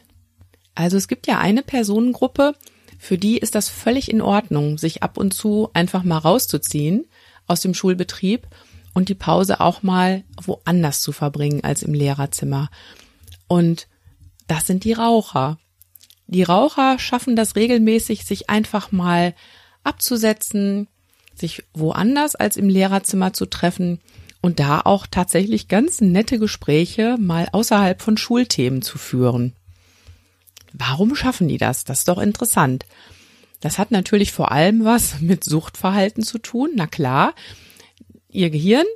Also 0.75 0.97
es 0.97 1.09
gibt 1.09 1.27
ja 1.27 1.39
eine 1.39 1.63
Personengruppe, 1.63 2.55
für 2.99 3.19
die 3.19 3.39
ist 3.39 3.55
das 3.55 3.69
völlig 3.69 4.11
in 4.11 4.21
Ordnung, 4.21 4.77
sich 4.77 5.03
ab 5.03 5.17
und 5.17 5.33
zu 5.33 5.71
einfach 5.73 6.05
mal 6.05 6.19
rauszuziehen 6.19 7.07
aus 7.47 7.61
dem 7.63 7.75
Schulbetrieb 7.75 8.47
und 8.93 9.09
die 9.09 9.15
Pause 9.15 9.61
auch 9.61 9.83
mal 9.83 10.23
woanders 10.43 11.01
zu 11.01 11.13
verbringen 11.13 11.65
als 11.65 11.83
im 11.83 11.95
Lehrerzimmer. 11.95 12.71
Und 13.49 13.89
das 14.47 14.67
sind 14.67 14.85
die 14.85 14.93
Raucher. 14.93 15.59
Die 16.27 16.43
Raucher 16.43 16.99
schaffen 16.99 17.37
das 17.37 17.57
regelmäßig, 17.57 18.25
sich 18.25 18.51
einfach 18.51 18.93
mal 18.93 19.35
abzusetzen, 19.83 20.87
sich 21.35 21.65
woanders 21.73 22.37
als 22.37 22.57
im 22.57 22.69
Lehrerzimmer 22.69 23.33
zu 23.33 23.47
treffen 23.47 24.01
und 24.41 24.61
da 24.61 24.81
auch 24.81 25.07
tatsächlich 25.07 25.69
ganz 25.69 26.01
nette 26.01 26.39
Gespräche 26.39 27.17
mal 27.19 27.49
außerhalb 27.53 28.01
von 28.01 28.17
Schulthemen 28.17 28.83
zu 28.83 28.99
führen. 28.99 29.55
Warum 30.73 31.15
schaffen 31.15 31.49
die 31.49 31.59
das? 31.59 31.85
Das 31.85 32.01
ist 32.01 32.09
doch 32.09 32.19
interessant. 32.19 32.87
Das 33.61 33.79
hat 33.79 33.91
natürlich 33.91 34.33
vor 34.33 34.53
allem 34.53 34.85
was 34.85 35.19
mit 35.21 35.45
Suchtverhalten 35.45 36.23
zu 36.23 36.39
tun. 36.39 36.71
Na 36.75 36.87
klar, 36.87 37.35
ihr 38.29 38.51
Gehirn, 38.51 38.87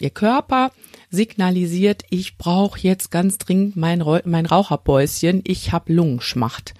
ihr 0.00 0.10
Körper 0.10 0.72
signalisiert, 1.10 2.02
ich 2.10 2.38
brauche 2.38 2.78
jetzt 2.80 3.10
ganz 3.10 3.38
dringend 3.38 3.76
mein, 3.76 4.02
mein 4.24 4.46
Raucherbäuschen, 4.46 5.42
ich 5.44 5.72
habe 5.72 5.92
Lungenschmacht. 5.92 6.74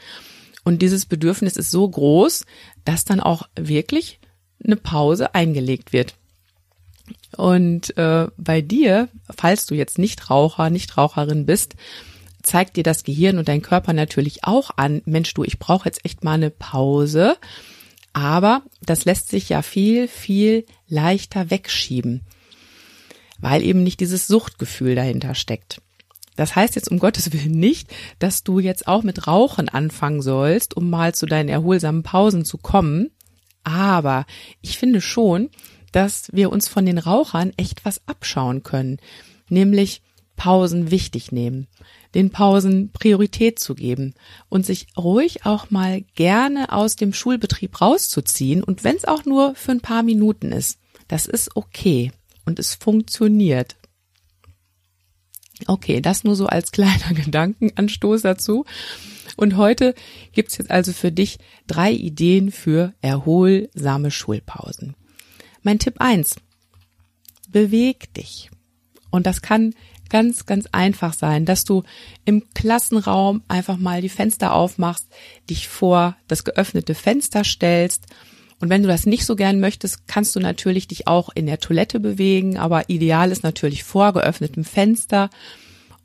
Und 0.65 0.83
dieses 0.83 1.07
Bedürfnis 1.07 1.57
ist 1.57 1.71
so 1.71 1.89
groß, 1.89 2.47
dass 2.85 3.05
dann 3.05 3.21
auch 3.21 3.49
wirklich 3.55 4.19
eine 4.65 4.77
Pause 4.77 5.35
eingelegt 5.35 5.93
wird. 5.93 6.17
Und 7.37 7.97
äh, 7.97 8.29
bei 8.37 8.61
dir, 8.61 9.09
falls 9.35 9.67
du 9.67 9.75
jetzt 9.75 9.99
nicht 9.99 10.31
Raucher, 10.31 10.71
nicht 10.71 10.97
Raucherin 10.97 11.47
bist, 11.47 11.75
zeigt 12.43 12.77
dir 12.77 12.83
das 12.83 13.05
Gehirn 13.05 13.39
und 13.39 13.49
dein 13.49 13.63
Körper 13.63 13.93
natürlich 13.93 14.45
auch 14.45 14.71
an, 14.77 15.03
Mensch, 15.05 15.35
du, 15.35 15.45
ich 15.45 15.59
brauche 15.59 15.87
jetzt 15.87 16.05
echt 16.05 16.23
mal 16.25 16.35
eine 16.35 16.51
Pause. 16.51 17.37
Aber 18.13 18.63
das 18.83 19.05
lässt 19.05 19.29
sich 19.29 19.49
ja 19.49 19.63
viel, 19.63 20.07
viel 20.07 20.67
leichter 20.87 21.51
wegschieben, 21.51 22.23
weil 23.39 23.63
eben 23.63 23.83
nicht 23.83 23.99
dieses 23.99 24.29
Suchtgefühl 24.29 24.95
dahinter 24.95 25.35
steckt. 25.35 25.81
Das 26.37 26.55
heißt 26.55 26.77
jetzt 26.77 26.91
um 26.91 26.99
Gottes 26.99 27.33
Willen 27.33 27.59
nicht, 27.59 27.93
dass 28.19 28.45
du 28.45 28.59
jetzt 28.59 28.87
auch 28.87 29.03
mit 29.03 29.27
Rauchen 29.27 29.69
anfangen 29.69 30.23
sollst, 30.23 30.77
um 30.77 30.91
mal 30.91 31.15
zu 31.15 31.27
deinen 31.27 31.49
erholsamen 31.49 32.03
Pausen 32.03 32.45
zu 32.45 32.59
kommen. 32.59 33.11
Aber 33.65 34.27
ich 34.61 34.79
finde 34.79 35.01
schon, 35.01 35.51
dass 35.95 36.29
wir 36.33 36.51
uns 36.51 36.67
von 36.67 36.85
den 36.85 36.99
Rauchern 36.99 37.53
echt 37.57 37.85
was 37.85 38.01
abschauen 38.07 38.65
können, 38.65 38.99
nämlich 39.49 40.03
Pausen 40.35 40.91
wichtig 40.91 41.31
nehmen, 41.31 41.69
den 42.17 42.31
Pausen 42.31 42.91
Priorität 42.91 43.61
zu 43.61 43.77
geben 43.77 44.15
und 44.49 44.67
sich 44.67 44.89
ruhig 44.97 45.47
auch 45.47 45.71
mal 45.71 46.03
gerne 46.17 46.73
aus 46.73 46.97
dem 46.97 47.13
Schulbetrieb 47.13 47.81
rauszuziehen 47.81 48.65
und 48.65 48.83
wenn 48.83 48.97
es 48.97 49.05
auch 49.05 49.25
nur 49.25 49.55
für 49.55 49.71
ein 49.71 49.81
paar 49.81 50.03
Minuten 50.03 50.51
ist, 50.51 50.81
das 51.07 51.27
ist 51.27 51.55
okay 51.55 52.11
und 52.45 52.59
es 52.59 52.75
funktioniert. 52.75 53.77
Okay, 55.69 56.01
das 56.01 56.25
nur 56.25 56.35
so 56.35 56.47
als 56.47 56.73
kleiner 56.73 57.15
Gedankenanstoß 57.15 58.23
dazu. 58.23 58.65
Und 59.37 59.57
heute 59.57 59.95
gibt's 60.33 60.59
jetzt 60.59 60.73
also 60.73 60.93
für 60.93 61.13
dich 61.13 61.39
drei 61.69 61.93
Ideen 61.93 62.51
für 62.51 62.95
erholsame 63.01 64.11
Schulpausen. 64.11 64.97
Mein 65.65 65.81
Tipp 65.81 65.97
eins: 65.99 66.37
Beweg 67.49 68.15
dich. 68.15 68.51
Und 69.11 69.27
das 69.27 69.43
kann 69.43 69.75
ganz, 70.11 70.47
ganz 70.47 70.67
einfach 70.71 71.13
sein, 71.13 71.45
dass 71.45 71.65
du 71.65 71.83
im 72.25 72.45
Klassenraum 72.55 73.43
einfach 73.49 73.77
mal 73.77 74.01
die 74.01 74.09
Fenster 74.09 74.53
aufmachst, 74.55 75.09
dich 75.51 75.67
vor 75.67 76.17
das 76.29 76.45
geöffnete 76.45 76.95
Fenster 76.95 77.43
stellst. 77.43 78.07
Und 78.61 78.71
wenn 78.71 78.83
du 78.83 78.89
das 78.89 79.07
nicht 79.07 79.25
so 79.25 79.35
gern 79.35 79.61
möchtest, 79.61 80.07
kannst 80.07 80.37
du 80.37 80.41
natürlich 80.41 80.87
dich 80.87 81.09
auch 81.09 81.31
in 81.35 81.47
der 81.47 81.59
Toilette 81.59 81.99
bewegen, 81.99 82.59
aber 82.59 82.89
ideal 82.89 83.33
ist 83.33 83.43
natürlich 83.43 83.83
vor 83.83 84.13
geöffnetem 84.13 84.65
Fenster. 84.65 85.31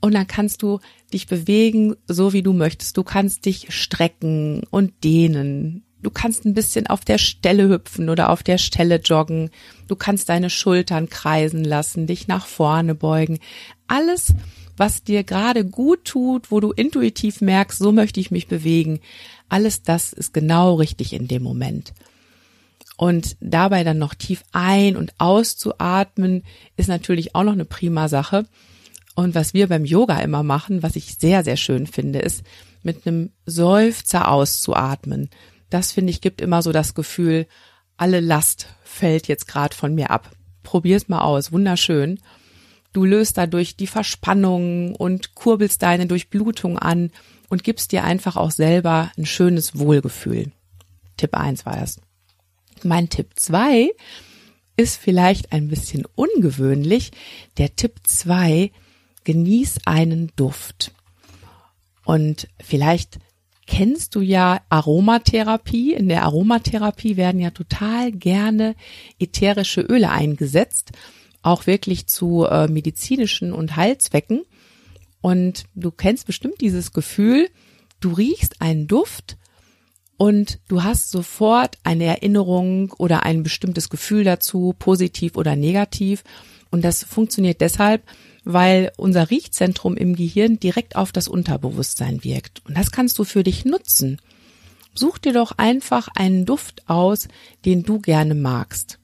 Und 0.01 0.13
dann 0.13 0.27
kannst 0.27 0.61
du 0.61 0.79
dich 1.13 1.27
bewegen, 1.27 1.95
so 2.07 2.33
wie 2.33 2.41
du 2.41 2.53
möchtest. 2.53 2.97
Du 2.97 3.03
kannst 3.03 3.45
dich 3.45 3.67
strecken 3.69 4.63
und 4.71 5.03
dehnen. 5.03 5.83
Du 6.01 6.09
kannst 6.09 6.45
ein 6.45 6.53
bisschen 6.53 6.87
auf 6.87 7.03
der 7.03 7.17
Stelle 7.17 7.67
hüpfen 7.67 8.09
oder 8.09 8.29
auf 8.29 8.41
der 8.41 8.57
Stelle 8.57 8.97
joggen. 8.97 9.49
Du 9.87 9.95
kannst 9.95 10.29
deine 10.29 10.49
Schultern 10.49 11.09
kreisen 11.09 11.63
lassen, 11.63 12.07
dich 12.07 12.27
nach 12.27 12.47
vorne 12.47 12.95
beugen. 12.95 13.39
Alles, 13.87 14.33
was 14.77 15.03
dir 15.03 15.23
gerade 15.23 15.65
gut 15.65 16.05
tut, 16.05 16.51
wo 16.51 16.61
du 16.61 16.71
intuitiv 16.71 17.41
merkst, 17.41 17.79
so 17.79 17.91
möchte 17.91 18.19
ich 18.19 18.31
mich 18.31 18.47
bewegen. 18.47 19.01
Alles 19.49 19.81
das 19.81 20.13
ist 20.13 20.33
genau 20.33 20.75
richtig 20.75 21.11
in 21.11 21.27
dem 21.27 21.43
Moment. 21.43 21.93
Und 22.95 23.37
dabei 23.39 23.83
dann 23.83 23.97
noch 23.97 24.13
tief 24.13 24.43
ein- 24.51 24.97
und 24.97 25.13
auszuatmen, 25.19 26.43
ist 26.77 26.87
natürlich 26.87 27.35
auch 27.35 27.43
noch 27.43 27.53
eine 27.53 27.65
prima 27.65 28.07
Sache. 28.07 28.45
Und 29.15 29.35
was 29.35 29.53
wir 29.53 29.67
beim 29.67 29.85
Yoga 29.85 30.19
immer 30.19 30.43
machen, 30.43 30.81
was 30.81 30.95
ich 30.95 31.15
sehr, 31.15 31.43
sehr 31.43 31.57
schön 31.57 31.87
finde, 31.87 32.19
ist 32.19 32.43
mit 32.83 33.05
einem 33.05 33.31
Seufzer 33.45 34.29
auszuatmen. 34.29 35.29
Das 35.69 35.91
finde 35.91 36.11
ich 36.11 36.21
gibt 36.21 36.41
immer 36.41 36.61
so 36.61 36.71
das 36.71 36.93
Gefühl, 36.93 37.47
alle 37.97 38.19
Last 38.19 38.67
fällt 38.83 39.27
jetzt 39.27 39.47
gerade 39.47 39.75
von 39.75 39.93
mir 39.93 40.09
ab. 40.09 40.31
Probier's 40.63 41.09
mal 41.09 41.21
aus, 41.21 41.51
wunderschön. 41.51 42.19
Du 42.93 43.05
löst 43.05 43.37
dadurch 43.37 43.75
die 43.75 43.87
Verspannung 43.87 44.95
und 44.95 45.35
kurbelst 45.35 45.81
deine 45.83 46.07
Durchblutung 46.07 46.79
an 46.79 47.11
und 47.49 47.63
gibst 47.63 47.91
dir 47.91 48.03
einfach 48.03 48.35
auch 48.35 48.51
selber 48.51 49.11
ein 49.17 49.25
schönes 49.25 49.77
Wohlgefühl. 49.77 50.51
Tipp 51.17 51.35
eins 51.35 51.65
war 51.65 51.75
das. 51.75 51.99
Mein 52.83 53.09
Tipp 53.09 53.31
zwei 53.35 53.91
ist 54.77 54.97
vielleicht 54.97 55.51
ein 55.51 55.67
bisschen 55.67 56.05
ungewöhnlich. 56.15 57.11
Der 57.57 57.75
Tipp 57.75 57.95
zwei 58.03 58.71
genieß 59.25 59.79
einen 59.85 60.31
Duft. 60.35 60.93
Und 62.05 62.47
vielleicht 62.59 63.19
kennst 63.69 64.15
du 64.15 64.21
ja 64.21 64.61
Aromatherapie. 64.69 65.93
In 65.93 66.09
der 66.09 66.23
Aromatherapie 66.23 67.17
werden 67.17 67.39
ja 67.39 67.51
total 67.51 68.11
gerne 68.11 68.75
ätherische 69.19 69.81
Öle 69.81 70.09
eingesetzt, 70.09 70.91
auch 71.43 71.67
wirklich 71.67 72.07
zu 72.07 72.45
äh, 72.45 72.67
medizinischen 72.67 73.53
und 73.53 73.75
Heilzwecken. 73.75 74.41
Und 75.21 75.65
du 75.75 75.91
kennst 75.91 76.25
bestimmt 76.25 76.61
dieses 76.61 76.93
Gefühl, 76.93 77.47
du 77.99 78.11
riechst 78.11 78.59
einen 78.59 78.87
Duft 78.87 79.37
und 80.17 80.59
du 80.67 80.83
hast 80.83 81.11
sofort 81.11 81.77
eine 81.83 82.05
Erinnerung 82.05 82.91
oder 82.97 83.21
ein 83.21 83.43
bestimmtes 83.43 83.89
Gefühl 83.89 84.23
dazu, 84.23 84.73
positiv 84.79 85.37
oder 85.37 85.55
negativ. 85.55 86.23
Und 86.71 86.83
das 86.83 87.03
funktioniert 87.03 87.61
deshalb, 87.61 88.01
weil 88.51 88.91
unser 88.97 89.29
Riechzentrum 89.29 89.95
im 89.95 90.15
Gehirn 90.15 90.59
direkt 90.59 90.95
auf 90.95 91.11
das 91.11 91.27
Unterbewusstsein 91.27 92.23
wirkt. 92.23 92.65
Und 92.65 92.75
das 92.75 92.91
kannst 92.91 93.19
du 93.19 93.23
für 93.23 93.43
dich 93.43 93.63
nutzen. 93.63 94.19
Such 94.95 95.19
dir 95.19 95.33
doch 95.33 95.51
einfach 95.57 96.07
einen 96.15 96.45
Duft 96.45 96.89
aus, 96.89 97.27
den 97.65 97.83
du 97.83 97.99
gerne 97.99 98.33
magst. 98.33 98.97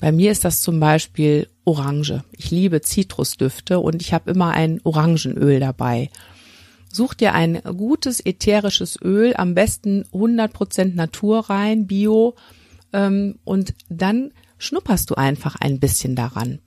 Bei 0.00 0.12
mir 0.12 0.30
ist 0.30 0.44
das 0.44 0.60
zum 0.60 0.78
Beispiel 0.78 1.48
Orange. 1.64 2.22
Ich 2.36 2.52
liebe 2.52 2.80
Zitrusdüfte 2.80 3.80
und 3.80 4.00
ich 4.02 4.12
habe 4.12 4.30
immer 4.30 4.50
ein 4.50 4.80
Orangenöl 4.84 5.58
dabei. 5.58 6.08
Such 6.88 7.14
dir 7.14 7.34
ein 7.34 7.60
gutes 7.76 8.24
ätherisches 8.24 9.00
Öl, 9.02 9.34
am 9.34 9.54
besten 9.54 10.04
100% 10.12 10.94
naturrein, 10.94 11.88
bio, 11.88 12.36
ähm, 12.92 13.40
und 13.42 13.74
dann 13.88 14.30
schnupperst 14.58 15.10
du 15.10 15.16
einfach 15.16 15.56
ein 15.56 15.80
bisschen 15.80 16.14
daran. 16.14 16.60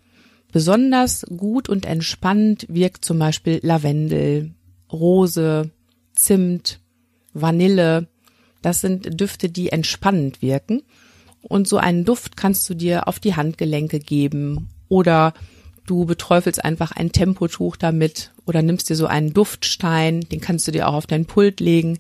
Besonders 0.56 1.26
gut 1.36 1.68
und 1.68 1.86
entspannend 1.86 2.66
wirkt 2.70 3.04
zum 3.04 3.20
Beispiel 3.20 3.60
Lavendel, 3.62 4.54
Rose, 4.90 5.70
Zimt, 6.14 6.80
Vanille. 7.34 8.08
Das 8.62 8.80
sind 8.80 9.20
Düfte, 9.20 9.50
die 9.50 9.74
entspannend 9.74 10.42
wirken. 10.42 10.84
Und 11.42 11.68
so 11.68 11.76
einen 11.76 12.06
Duft 12.06 12.38
kannst 12.38 12.70
du 12.70 12.74
dir 12.74 13.10
auf 13.10 13.20
die 13.20 13.36
Handgelenke 13.36 14.00
geben 14.00 14.70
oder 14.88 15.34
du 15.88 16.06
beträufelst 16.06 16.64
einfach 16.64 16.94
ein 16.94 17.12
Tempotuch 17.12 17.76
damit 17.76 18.32
oder 18.46 18.62
nimmst 18.62 18.90
dir 18.90 18.96
so 18.96 19.08
einen 19.08 19.34
Duftstein, 19.34 20.22
den 20.22 20.40
kannst 20.40 20.66
du 20.70 20.72
dir 20.72 20.88
auch 20.88 20.94
auf 20.94 21.06
dein 21.06 21.26
Pult 21.26 21.60
legen. 21.60 22.00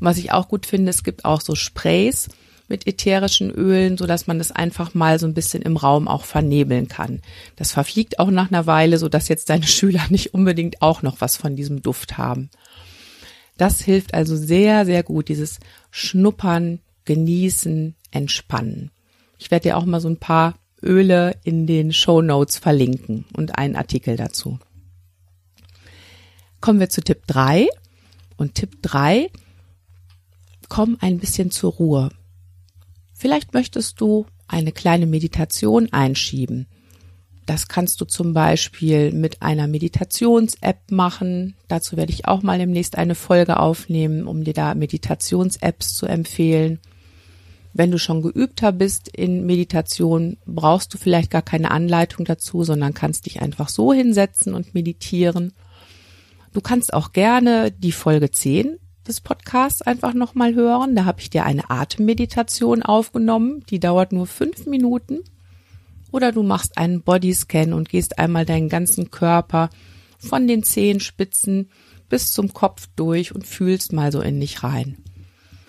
Was 0.00 0.18
ich 0.18 0.32
auch 0.32 0.48
gut 0.48 0.66
finde, 0.66 0.90
es 0.90 1.04
gibt 1.04 1.24
auch 1.24 1.40
so 1.40 1.54
Sprays, 1.54 2.30
mit 2.68 2.86
ätherischen 2.86 3.50
Ölen, 3.50 3.96
so 3.96 4.06
dass 4.06 4.26
man 4.26 4.38
das 4.38 4.52
einfach 4.52 4.94
mal 4.94 5.18
so 5.18 5.26
ein 5.26 5.34
bisschen 5.34 5.62
im 5.62 5.76
Raum 5.76 6.08
auch 6.08 6.24
vernebeln 6.24 6.88
kann. 6.88 7.20
Das 7.54 7.72
verfliegt 7.72 8.18
auch 8.18 8.30
nach 8.30 8.50
einer 8.50 8.66
Weile, 8.66 8.98
so 8.98 9.08
dass 9.08 9.28
jetzt 9.28 9.50
deine 9.50 9.66
Schüler 9.66 10.02
nicht 10.10 10.34
unbedingt 10.34 10.82
auch 10.82 11.02
noch 11.02 11.20
was 11.20 11.36
von 11.36 11.56
diesem 11.56 11.82
Duft 11.82 12.18
haben. 12.18 12.50
Das 13.56 13.80
hilft 13.80 14.14
also 14.14 14.36
sehr, 14.36 14.84
sehr 14.84 15.02
gut, 15.02 15.28
dieses 15.28 15.60
Schnuppern, 15.90 16.80
Genießen, 17.04 17.94
Entspannen. 18.10 18.90
Ich 19.38 19.50
werde 19.50 19.68
dir 19.68 19.76
auch 19.76 19.84
mal 19.84 20.00
so 20.00 20.08
ein 20.08 20.18
paar 20.18 20.54
Öle 20.82 21.36
in 21.44 21.66
den 21.66 21.92
Show 21.92 22.20
Notes 22.20 22.58
verlinken 22.58 23.24
und 23.32 23.56
einen 23.58 23.76
Artikel 23.76 24.16
dazu. 24.16 24.58
Kommen 26.60 26.80
wir 26.80 26.88
zu 26.88 27.00
Tipp 27.00 27.22
drei 27.26 27.68
Und 28.36 28.54
Tipp 28.54 28.82
drei: 28.82 29.30
komm 30.68 30.96
ein 31.00 31.18
bisschen 31.18 31.50
zur 31.50 31.72
Ruhe. 31.72 32.10
Vielleicht 33.18 33.54
möchtest 33.54 34.00
du 34.02 34.26
eine 34.46 34.72
kleine 34.72 35.06
Meditation 35.06 35.90
einschieben. 35.90 36.66
Das 37.46 37.66
kannst 37.66 38.00
du 38.00 38.04
zum 38.04 38.34
Beispiel 38.34 39.10
mit 39.12 39.40
einer 39.40 39.68
Meditations-App 39.68 40.90
machen. 40.90 41.54
Dazu 41.66 41.96
werde 41.96 42.12
ich 42.12 42.26
auch 42.26 42.42
mal 42.42 42.58
demnächst 42.58 42.98
eine 42.98 43.14
Folge 43.14 43.58
aufnehmen, 43.58 44.26
um 44.26 44.44
dir 44.44 44.52
da 44.52 44.74
Meditations-Apps 44.74 45.94
zu 45.94 46.06
empfehlen. 46.06 46.78
Wenn 47.72 47.90
du 47.90 47.98
schon 47.98 48.20
geübter 48.20 48.70
bist 48.72 49.08
in 49.08 49.46
Meditation, 49.46 50.36
brauchst 50.44 50.92
du 50.92 50.98
vielleicht 50.98 51.30
gar 51.30 51.42
keine 51.42 51.70
Anleitung 51.70 52.26
dazu, 52.26 52.64
sondern 52.64 52.94
kannst 52.94 53.24
dich 53.24 53.40
einfach 53.40 53.70
so 53.70 53.94
hinsetzen 53.94 54.52
und 54.52 54.74
meditieren. 54.74 55.52
Du 56.52 56.60
kannst 56.60 56.92
auch 56.92 57.12
gerne 57.12 57.70
die 57.70 57.92
Folge 57.92 58.30
10 58.30 58.78
des 59.06 59.20
Podcasts 59.20 59.82
einfach 59.82 60.14
nochmal 60.14 60.54
hören. 60.54 60.94
Da 60.94 61.04
habe 61.04 61.20
ich 61.20 61.30
dir 61.30 61.44
eine 61.44 61.70
Atemmeditation 61.70 62.82
aufgenommen. 62.82 63.64
Die 63.70 63.80
dauert 63.80 64.12
nur 64.12 64.26
fünf 64.26 64.66
Minuten 64.66 65.20
oder 66.12 66.32
du 66.32 66.42
machst 66.42 66.78
einen 66.78 67.02
Bodyscan 67.02 67.72
und 67.72 67.88
gehst 67.88 68.18
einmal 68.18 68.46
deinen 68.46 68.68
ganzen 68.68 69.10
Körper 69.10 69.70
von 70.18 70.46
den 70.46 70.62
Zehenspitzen 70.62 71.70
bis 72.08 72.32
zum 72.32 72.52
Kopf 72.52 72.88
durch 72.96 73.34
und 73.34 73.46
fühlst 73.46 73.92
mal 73.92 74.12
so 74.12 74.20
in 74.20 74.40
dich 74.40 74.62
rein. 74.62 74.98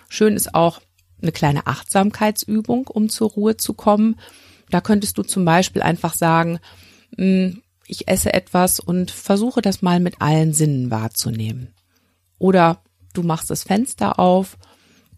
Schön 0.08 0.36
ist 0.36 0.54
auch 0.54 0.80
eine 1.20 1.32
kleine 1.32 1.66
Achtsamkeitsübung, 1.66 2.86
um 2.86 3.08
zur 3.08 3.30
Ruhe 3.30 3.56
zu 3.56 3.74
kommen. 3.74 4.16
Da 4.70 4.80
könntest 4.80 5.18
du 5.18 5.22
zum 5.22 5.44
Beispiel 5.44 5.82
einfach 5.82 6.14
sagen, 6.14 6.60
hm, 7.16 7.62
ich 7.86 8.08
esse 8.08 8.32
etwas 8.32 8.80
und 8.80 9.10
versuche 9.10 9.62
das 9.62 9.82
mal 9.82 9.98
mit 9.98 10.20
allen 10.20 10.52
Sinnen 10.52 10.90
wahrzunehmen. 10.90 11.74
Oder 12.38 12.82
du 13.12 13.22
machst 13.22 13.50
das 13.50 13.64
Fenster 13.64 14.18
auf 14.18 14.58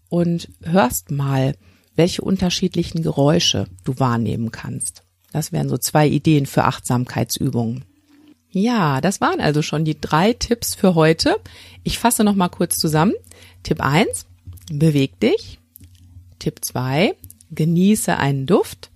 und 0.09 0.49
hörst 0.61 1.11
mal, 1.11 1.55
welche 1.95 2.21
unterschiedlichen 2.21 3.03
Geräusche 3.03 3.67
du 3.83 3.99
wahrnehmen 3.99 4.51
kannst. 4.51 5.03
Das 5.31 5.51
wären 5.51 5.69
so 5.69 5.77
zwei 5.77 6.07
Ideen 6.07 6.45
für 6.45 6.65
Achtsamkeitsübungen. 6.65 7.85
Ja, 8.49 8.99
das 8.99 9.21
waren 9.21 9.39
also 9.39 9.61
schon 9.61 9.85
die 9.85 9.99
drei 9.99 10.33
Tipps 10.33 10.75
für 10.75 10.95
heute. 10.95 11.37
Ich 11.83 11.99
fasse 11.99 12.23
noch 12.23 12.35
mal 12.35 12.49
kurz 12.49 12.77
zusammen. 12.77 13.13
Tipp 13.63 13.79
eins: 13.79 14.25
beweg 14.69 15.19
dich. 15.21 15.59
Tipp 16.39 16.59
zwei: 16.61 17.15
genieße 17.51 18.17
einen 18.17 18.45
Duft. 18.45 18.91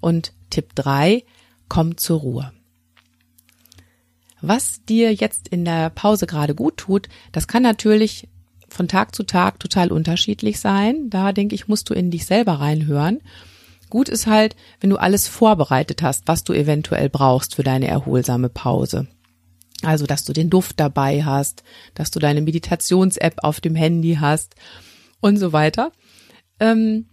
Und 0.00 0.32
Tipp 0.50 0.74
drei: 0.74 1.24
komm 1.68 1.96
zur 1.96 2.20
Ruhe. 2.20 2.52
Was 4.40 4.84
dir 4.84 5.12
jetzt 5.14 5.48
in 5.48 5.64
der 5.64 5.90
Pause 5.90 6.26
gerade 6.26 6.54
gut 6.54 6.76
tut, 6.76 7.08
das 7.32 7.48
kann 7.48 7.62
natürlich 7.62 8.28
von 8.68 8.88
Tag 8.88 9.14
zu 9.14 9.22
Tag 9.22 9.58
total 9.60 9.92
unterschiedlich 9.92 10.60
sein. 10.60 11.10
Da 11.10 11.32
denke 11.32 11.54
ich, 11.54 11.68
musst 11.68 11.90
du 11.90 11.94
in 11.94 12.10
dich 12.10 12.26
selber 12.26 12.54
reinhören. 12.54 13.20
Gut 13.90 14.08
ist 14.08 14.26
halt, 14.26 14.54
wenn 14.80 14.90
du 14.90 14.96
alles 14.96 15.28
vorbereitet 15.28 16.02
hast, 16.02 16.24
was 16.26 16.44
du 16.44 16.52
eventuell 16.52 17.08
brauchst 17.08 17.54
für 17.54 17.62
deine 17.62 17.86
erholsame 17.86 18.48
Pause. 18.48 19.08
Also, 19.82 20.06
dass 20.06 20.24
du 20.24 20.32
den 20.32 20.50
Duft 20.50 20.80
dabei 20.80 21.24
hast, 21.24 21.62
dass 21.94 22.10
du 22.10 22.18
deine 22.18 22.42
Meditations-App 22.42 23.36
auf 23.42 23.60
dem 23.60 23.74
Handy 23.74 24.18
hast 24.20 24.56
und 25.20 25.36
so 25.38 25.52
weiter. 25.52 25.92
Ähm, 26.60 27.06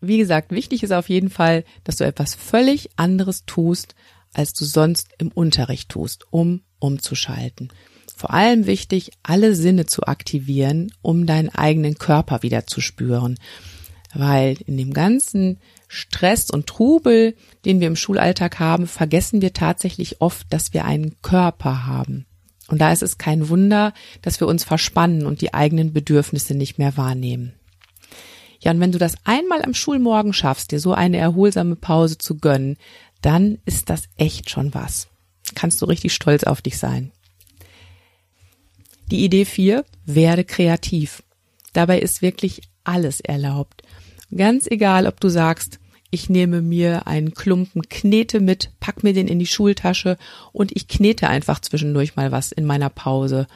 wie 0.00 0.18
gesagt, 0.18 0.50
wichtig 0.50 0.82
ist 0.82 0.92
auf 0.92 1.08
jeden 1.08 1.30
Fall, 1.30 1.64
dass 1.84 1.96
du 1.96 2.04
etwas 2.04 2.34
völlig 2.34 2.90
anderes 2.96 3.44
tust, 3.46 3.94
als 4.34 4.52
du 4.52 4.64
sonst 4.64 5.08
im 5.18 5.28
Unterricht 5.28 5.88
tust, 5.88 6.26
um 6.30 6.62
umzuschalten. 6.78 7.72
Vor 8.16 8.32
allem 8.32 8.66
wichtig, 8.66 9.12
alle 9.22 9.54
Sinne 9.54 9.86
zu 9.86 10.02
aktivieren, 10.04 10.90
um 11.02 11.26
deinen 11.26 11.50
eigenen 11.50 11.98
Körper 11.98 12.42
wieder 12.42 12.66
zu 12.66 12.80
spüren 12.80 13.38
weil 14.18 14.58
in 14.66 14.76
dem 14.76 14.92
ganzen 14.92 15.58
Stress 15.88 16.50
und 16.50 16.66
Trubel, 16.66 17.34
den 17.64 17.80
wir 17.80 17.86
im 17.86 17.96
Schulalltag 17.96 18.58
haben, 18.58 18.86
vergessen 18.86 19.42
wir 19.42 19.52
tatsächlich 19.52 20.20
oft, 20.20 20.46
dass 20.52 20.72
wir 20.72 20.84
einen 20.84 21.20
Körper 21.22 21.86
haben. 21.86 22.26
Und 22.68 22.80
da 22.80 22.92
ist 22.92 23.02
es 23.02 23.18
kein 23.18 23.48
Wunder, 23.48 23.92
dass 24.22 24.40
wir 24.40 24.48
uns 24.48 24.64
verspannen 24.64 25.26
und 25.26 25.40
die 25.40 25.54
eigenen 25.54 25.92
Bedürfnisse 25.92 26.54
nicht 26.54 26.78
mehr 26.78 26.96
wahrnehmen. 26.96 27.54
Ja, 28.58 28.72
und 28.72 28.80
wenn 28.80 28.90
du 28.90 28.98
das 28.98 29.14
einmal 29.24 29.62
am 29.62 29.74
Schulmorgen 29.74 30.32
schaffst, 30.32 30.72
dir 30.72 30.80
so 30.80 30.92
eine 30.92 31.18
erholsame 31.18 31.76
Pause 31.76 32.18
zu 32.18 32.38
gönnen, 32.38 32.76
dann 33.20 33.58
ist 33.64 33.90
das 33.90 34.04
echt 34.16 34.50
schon 34.50 34.74
was. 34.74 35.08
Kannst 35.54 35.80
du 35.80 35.86
richtig 35.86 36.12
stolz 36.12 36.42
auf 36.42 36.62
dich 36.62 36.78
sein. 36.78 37.12
Die 39.10 39.24
Idee 39.24 39.44
4, 39.44 39.84
werde 40.04 40.44
kreativ. 40.44 41.22
Dabei 41.72 42.00
ist 42.00 42.22
wirklich 42.22 42.62
alles 42.84 43.20
erlaubt. 43.20 43.82
Ganz 44.34 44.66
egal, 44.66 45.06
ob 45.06 45.20
du 45.20 45.28
sagst, 45.28 45.78
ich 46.10 46.28
nehme 46.28 46.62
mir 46.62 47.06
einen 47.06 47.34
Klumpen 47.34 47.82
Knete 47.82 48.40
mit, 48.40 48.70
pack 48.80 49.02
mir 49.02 49.12
den 49.12 49.28
in 49.28 49.38
die 49.38 49.46
Schultasche 49.46 50.16
und 50.52 50.72
ich 50.74 50.88
knete 50.88 51.28
einfach 51.28 51.60
zwischendurch 51.60 52.16
mal 52.16 52.32
was 52.32 52.52
in 52.52 52.64
meiner 52.64 52.90
Pause. 52.90 53.46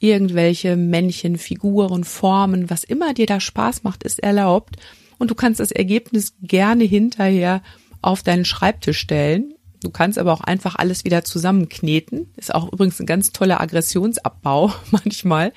Irgendwelche 0.00 0.76
Männchen, 0.76 1.38
Figuren, 1.38 2.04
Formen, 2.04 2.70
was 2.70 2.84
immer 2.84 3.14
dir 3.14 3.26
da 3.26 3.40
Spaß 3.40 3.84
macht, 3.84 4.04
ist 4.04 4.22
erlaubt. 4.22 4.76
Und 5.18 5.30
du 5.30 5.34
kannst 5.34 5.60
das 5.60 5.70
Ergebnis 5.70 6.34
gerne 6.42 6.84
hinterher 6.84 7.62
auf 8.02 8.22
deinen 8.22 8.44
Schreibtisch 8.44 8.98
stellen. 8.98 9.54
Du 9.84 9.90
kannst 9.90 10.18
aber 10.18 10.32
auch 10.32 10.40
einfach 10.40 10.74
alles 10.74 11.04
wieder 11.04 11.24
zusammenkneten. 11.24 12.32
Ist 12.36 12.54
auch 12.54 12.72
übrigens 12.72 12.98
ein 12.98 13.06
ganz 13.06 13.30
toller 13.30 13.60
Aggressionsabbau 13.60 14.72
manchmal. 14.90 15.52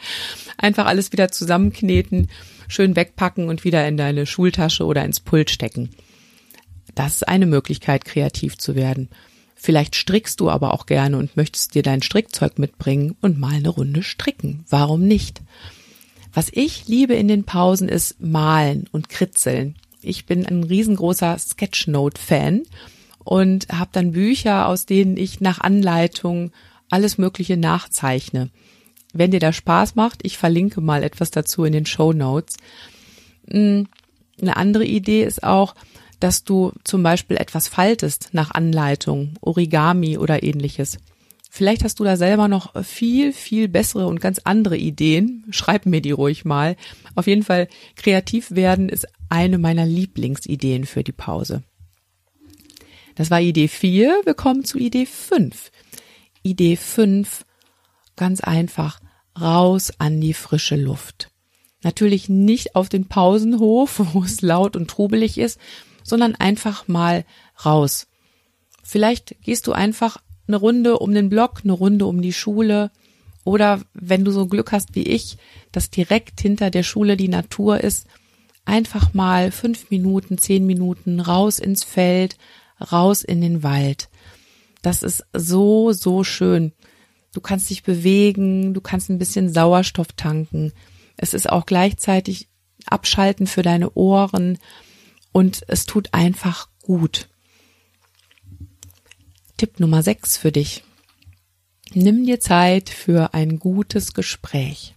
Einfach 0.58 0.86
alles 0.86 1.12
wieder 1.12 1.32
zusammenkneten 1.32 2.30
schön 2.68 2.96
wegpacken 2.96 3.50
und 3.50 3.64
wieder 3.64 3.88
in 3.88 3.98
deine 3.98 4.26
Schultasche 4.26 4.86
oder 4.86 5.04
ins 5.06 5.20
Pult 5.20 5.50
stecken. 5.50 5.90
Das 6.96 7.16
ist 7.16 7.28
eine 7.28 7.46
Möglichkeit, 7.46 8.06
kreativ 8.06 8.58
zu 8.58 8.76
werden. 8.76 9.10
Vielleicht 9.56 9.96
strickst 9.96 10.40
du 10.40 10.50
aber 10.50 10.74
auch 10.74 10.86
gerne 10.86 11.18
und 11.18 11.36
möchtest 11.36 11.74
dir 11.74 11.84
dein 11.84 12.02
Strickzeug 12.02 12.60
mitbringen 12.60 13.16
und 13.22 13.40
mal 13.40 13.56
eine 13.56 13.70
Runde 13.70 14.04
stricken. 14.04 14.66
Warum 14.70 15.08
nicht? 15.08 15.42
Was 16.34 16.50
ich 16.52 16.88
liebe 16.88 17.16
in 17.16 17.28
den 17.28 17.44
Pausen 17.44 17.90
ist 17.90 18.22
malen 18.22 18.88
und 18.92 19.10
kritzeln. 19.10 19.76
Ich 20.02 20.26
bin 20.26 20.46
ein 20.46 20.64
riesengroßer 20.64 21.38
Sketchnote-Fan 21.40 22.64
und 23.28 23.68
habe 23.70 23.90
dann 23.94 24.12
Bücher, 24.12 24.68
aus 24.68 24.86
denen 24.86 25.18
ich 25.18 25.42
nach 25.42 25.60
Anleitung 25.60 26.52
alles 26.90 27.18
Mögliche 27.18 27.58
nachzeichne 27.58 28.50
wenn 29.14 29.32
dir 29.32 29.40
das 29.40 29.56
Spaß 29.56 29.96
macht, 29.96 30.20
ich 30.24 30.38
verlinke 30.38 30.82
mal 30.82 31.04
etwas 31.04 31.32
dazu 31.32 31.64
in 31.66 31.74
den 31.74 31.86
Show 31.86 32.14
Notes. 32.14 32.58
Hm, 33.50 33.88
eine 34.42 34.58
andere 34.58 34.86
Idee 34.86 35.24
ist 35.24 35.44
auch, 35.44 35.76
dass 36.20 36.44
du 36.44 36.72
zum 36.84 37.04
Beispiel 37.04 37.38
etwas 37.38 37.68
faltest 37.68 38.30
nach 38.32 38.52
Anleitung, 38.52 39.34
Origami 39.42 40.18
oder 40.18 40.44
ähnliches. 40.44 40.98
Vielleicht 41.50 41.84
hast 41.84 42.00
du 42.00 42.04
da 42.04 42.18
selber 42.18 42.48
noch 42.48 42.84
viel, 42.84 43.34
viel 43.34 43.68
bessere 43.68 44.08
und 44.08 44.22
ganz 44.22 44.40
andere 44.44 44.78
Ideen. 44.78 45.46
Schreib 45.50 45.86
mir 45.86 46.02
die 46.02 46.12
ruhig 46.12 46.46
mal. 46.46 46.76
Auf 47.16 47.26
jeden 47.26 47.44
Fall, 47.44 47.68
kreativ 47.96 48.52
werden 48.52 48.90
ist 48.90 49.08
eine 49.30 49.58
meiner 49.58 49.86
Lieblingsideen 49.86 50.86
für 50.86 51.04
die 51.04 51.14
Pause. 51.14 51.64
Das 53.18 53.32
war 53.32 53.42
Idee 53.42 53.68
4. 53.68 54.22
Wir 54.26 54.36
kommen 54.36 54.64
zu 54.64 54.78
Idee 54.78 55.08
5. 55.08 55.72
Idee 56.44 56.76
5 56.76 57.46
Ganz 58.16 58.42
einfach 58.42 59.00
raus 59.40 59.92
an 59.98 60.22
die 60.22 60.34
frische 60.34 60.76
Luft. 60.76 61.30
Natürlich 61.84 62.30
nicht 62.30 62.76
auf 62.76 62.90
den 62.90 63.08
Pausenhof, 63.08 64.02
wo 64.14 64.24
es 64.24 64.42
laut 64.42 64.76
und 64.76 64.88
trubelig 64.88 65.40
ist, 65.40 65.60
sondern 66.04 66.36
einfach 66.36 66.88
mal 66.88 67.26
raus. 67.66 68.08
Vielleicht 68.84 69.36
gehst 69.42 69.66
du 69.66 69.74
einfach 69.74 70.18
eine 70.48 70.58
Runde 70.58 71.00
um 71.00 71.14
den 71.14 71.30
Block, 71.30 71.62
eine 71.64 71.74
Runde 71.74 72.06
um 72.06 72.22
die 72.22 72.34
Schule 72.34 72.92
oder 73.44 73.82
wenn 73.94 74.26
du 74.26 74.32
so 74.32 74.46
Glück 74.46 74.72
hast 74.72 74.94
wie 74.94 75.04
ich, 75.04 75.38
dass 75.72 75.90
direkt 75.90 76.40
hinter 76.40 76.70
der 76.70 76.84
Schule 76.84 77.18
die 77.18 77.30
Natur 77.30 77.82
ist, 77.82 78.06
einfach 78.64 79.14
mal 79.14 79.52
fünf 79.52 79.90
Minuten, 79.90 80.38
zehn 80.38 80.66
Minuten 80.66 81.20
raus 81.20 81.60
ins 81.60 81.84
Feld, 81.84 82.38
raus 82.80 83.24
in 83.24 83.42
den 83.42 83.64
Wald. 83.64 84.10
Das 84.82 85.04
ist 85.04 85.26
so, 85.34 85.92
so 85.92 86.24
schön. 86.24 86.74
Du 87.34 87.42
kannst 87.42 87.70
dich 87.70 87.84
bewegen, 87.84 88.74
du 88.74 88.82
kannst 88.82 89.10
ein 89.10 89.20
bisschen 89.20 89.52
Sauerstoff 89.52 90.14
tanken. 90.14 90.74
Es 91.18 91.34
ist 91.34 91.50
auch 91.50 91.66
gleichzeitig 91.66 92.48
abschalten 92.86 93.48
für 93.48 93.64
deine 93.64 93.92
Ohren 93.94 94.58
und 95.32 95.64
es 95.68 95.86
tut 95.86 96.14
einfach 96.14 96.70
gut. 96.82 97.30
Tipp 99.58 99.80
Nummer 99.80 100.04
6 100.04 100.38
für 100.38 100.52
dich. 100.52 100.84
Nimm 101.94 102.26
dir 102.26 102.40
Zeit 102.40 102.90
für 102.90 103.34
ein 103.34 103.60
gutes 103.60 104.14
Gespräch. 104.14 104.97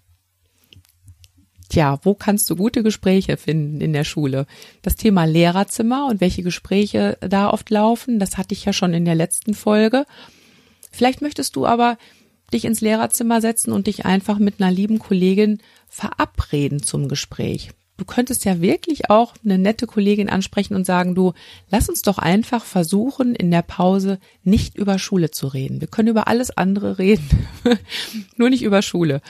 Tja, 1.71 2.01
wo 2.03 2.15
kannst 2.15 2.51
du 2.51 2.57
gute 2.57 2.83
Gespräche 2.83 3.37
finden 3.37 3.81
in 3.81 3.93
der 3.93 4.03
Schule? 4.03 4.47
Das 4.83 4.97
Thema 4.97 5.25
Lehrerzimmer 5.25 6.09
und 6.11 6.21
welche 6.21 6.43
Gespräche 6.43 7.17
da 7.21 7.49
oft 7.49 7.71
laufen, 7.71 8.19
das 8.19 8.37
hatte 8.37 8.55
ich 8.55 8.65
ja 8.65 8.73
schon 8.73 8.93
in 8.93 9.05
der 9.05 9.15
letzten 9.15 9.55
Folge. 9.55 10.05
Vielleicht 10.91 11.23
möchtest 11.23 11.55
du 11.55 11.67
aber 11.67 11.97
dich 12.53 12.65
ins 12.65 12.81
Lehrerzimmer 12.81 13.41
setzen 13.41 13.71
und 13.71 13.87
dich 13.87 14.05
einfach 14.05 14.41
mit 14.41 14.61
einer 14.61 14.73
lieben 14.73 14.99
Kollegin 14.99 15.61
verabreden 15.89 16.83
zum 16.83 17.09
Gespräch. 17.09 17.71
du 17.97 18.05
könntest 18.05 18.47
ja 18.47 18.61
wirklich 18.61 19.11
auch 19.11 19.35
eine 19.45 19.59
nette 19.59 19.87
Kollegin 19.87 20.31
ansprechen 20.31 20.75
und 20.75 20.87
sagen, 20.87 21.15
du, 21.15 21.35
lass 21.69 21.89
uns 21.89 22.03
doch 22.03 22.19
einfach 22.19 22.65
versuchen, 22.65 23.35
in 23.35 23.51
der 23.51 23.63
Pause 23.63 24.19
nicht 24.43 24.77
über 24.77 24.99
Schule 24.99 25.31
zu 25.31 25.47
reden. 25.47 25.81
Wir 25.81 25.89
können 25.89 26.09
über 26.09 26.27
alles 26.27 26.51
andere 26.51 26.99
reden, 26.99 27.47
nur 28.37 28.51
nicht 28.51 28.63
über 28.63 28.83
Schule. 28.83 29.21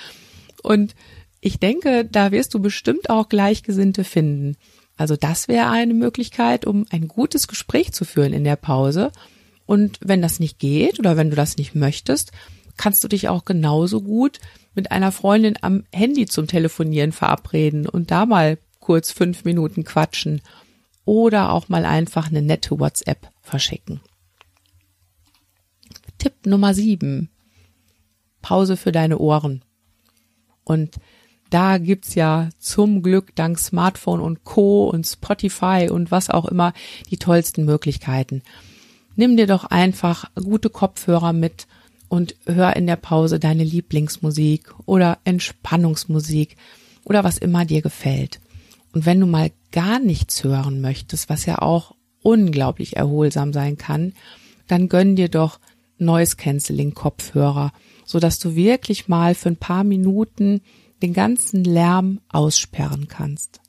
Und 0.63 0.95
ich 1.41 1.59
denke, 1.59 2.05
da 2.05 2.33
wirst 2.33 2.55
du 2.55 2.61
bestimmt 2.61 3.11
auch 3.11 3.29
Gleichgesinnte 3.29 4.05
finden. 4.05 4.57
Also 4.97 5.17
das 5.17 5.49
wäre 5.49 5.71
eine 5.71 5.95
Möglichkeit, 5.95 6.67
um 6.67 6.85
ein 6.91 7.09
gutes 7.09 7.49
Gespräch 7.49 7.93
zu 7.93 8.05
führen 8.05 8.33
in 8.33 8.45
der 8.45 8.57
Pause. 8.57 9.11
Und 9.65 9.99
wenn 10.03 10.21
das 10.21 10.41
nicht 10.41 10.59
geht 10.59 10.99
oder 10.99 11.17
wenn 11.17 11.31
du 11.31 11.37
das 11.37 11.57
nicht 11.57 11.75
möchtest, 11.75 12.33
kannst 12.77 13.03
du 13.03 13.09
dich 13.09 13.29
auch 13.29 13.45
genauso 13.45 14.03
gut 14.03 14.41
mit 14.75 14.91
einer 14.91 15.13
Freundin 15.13 15.57
am 15.63 15.85
Handy 15.93 16.27
zum 16.27 16.47
Telefonieren 16.47 17.13
verabreden 17.13 17.89
und 17.89 18.11
da 18.11 18.27
mal 18.27 18.59
kurz 18.79 19.11
fünf 19.11 19.45
Minuten 19.45 19.85
quatschen 19.85 20.43
oder 21.05 21.53
auch 21.53 21.69
mal 21.69 21.85
einfach 21.85 22.29
eine 22.29 22.43
nette 22.43 22.79
WhatsApp 22.79 23.29
verschicken. 23.43 24.01
Tipp 26.19 26.35
Nummer 26.45 26.75
sieben. 26.75 27.31
Pause 28.43 28.77
für 28.77 28.93
deine 28.93 29.19
Ohren. 29.19 29.65
Und 30.65 30.97
da 31.51 31.79
gibt's 31.79 32.15
ja 32.15 32.49
zum 32.59 33.03
Glück 33.03 33.35
dank 33.35 33.59
Smartphone 33.59 34.21
und 34.21 34.45
Co. 34.45 34.89
und 34.89 35.07
Spotify 35.07 35.89
und 35.91 36.11
was 36.11 36.31
auch 36.31 36.47
immer 36.47 36.73
die 37.11 37.19
tollsten 37.19 37.65
Möglichkeiten. 37.65 38.43
Nimm 39.17 39.37
dir 39.37 39.47
doch 39.47 39.65
einfach 39.65 40.31
gute 40.35 40.71
Kopfhörer 40.71 41.33
mit 41.33 41.67
und 42.09 42.35
hör 42.47 42.75
in 42.77 42.87
der 42.87 42.97
Pause 42.97 43.39
deine 43.39 43.65
Lieblingsmusik 43.65 44.73
oder 44.87 45.19
Entspannungsmusik 45.25 46.57
oder 47.05 47.25
was 47.25 47.39
immer 47.39 47.65
dir 47.65 47.83
gefällt. 47.83 48.41
Und 48.93 49.07
wenn 49.07 49.21
du 49.21 49.27
mal 49.27 49.51
gar 49.73 49.99
nichts 49.99 50.43
hören 50.43 50.81
möchtest, 50.81 51.29
was 51.29 51.47
ja 51.47 51.59
auch 51.59 51.95
unglaublich 52.23 52.97
erholsam 52.97 53.53
sein 53.53 53.79
kann, 53.79 54.13
dann 54.67 54.89
gönn 54.89 55.17
dir 55.17 55.29
doch 55.29 55.61
Noise 55.99 56.37
Cancelling 56.37 56.95
Kopfhörer, 56.95 57.73
so 58.05 58.19
dass 58.19 58.39
du 58.39 58.57
wirklich 58.57 59.09
mal 59.09 59.35
für 59.35 59.49
ein 59.49 59.57
paar 59.57 59.85
Minuten 59.85 60.63
den 61.03 61.13
ganzen 61.13 61.65
Lärm 61.65 62.21
aussperren 62.29 63.09
kannst. 63.09 63.61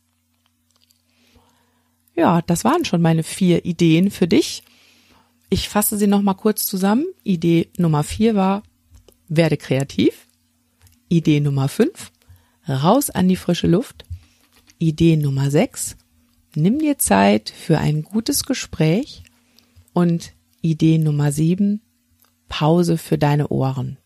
Ja, 2.16 2.42
das 2.42 2.64
waren 2.64 2.86
schon 2.86 3.02
meine 3.02 3.24
vier 3.24 3.66
Ideen 3.66 4.12
für 4.12 4.28
dich. 4.28 4.64
Ich 5.50 5.70
fasse 5.70 5.98
sie 5.98 6.08
noch 6.08 6.22
mal 6.22 6.34
kurz 6.34 6.66
zusammen. 6.66 7.06
Idee 7.24 7.70
Nummer 7.78 8.04
vier 8.04 8.36
war, 8.36 8.64
werde 9.28 9.58
kreativ. 9.58 10.28
Idee 11.10 11.40
Nummer 11.40 11.68
fünf, 11.68 12.12
raus 12.68 13.10
an 13.10 13.28
die 13.28 13.36
frische 13.36 13.68
Luft. 13.68 14.06
Idee 14.78 15.18
Nummer 15.18 15.52
sechs, 15.52 15.98
nimm 16.56 16.80
dir 16.80 16.98
Zeit 16.98 17.50
für 17.50 17.78
ein 17.78 18.04
gutes 18.04 18.44
Gespräch. 18.44 19.24
Und 19.94 20.34
Idee 20.62 20.98
Nummer 20.98 21.32
sieben, 21.32 21.82
Pause 22.48 22.98
für 22.98 23.18
deine 23.18 23.50
Ohren. 23.50 23.98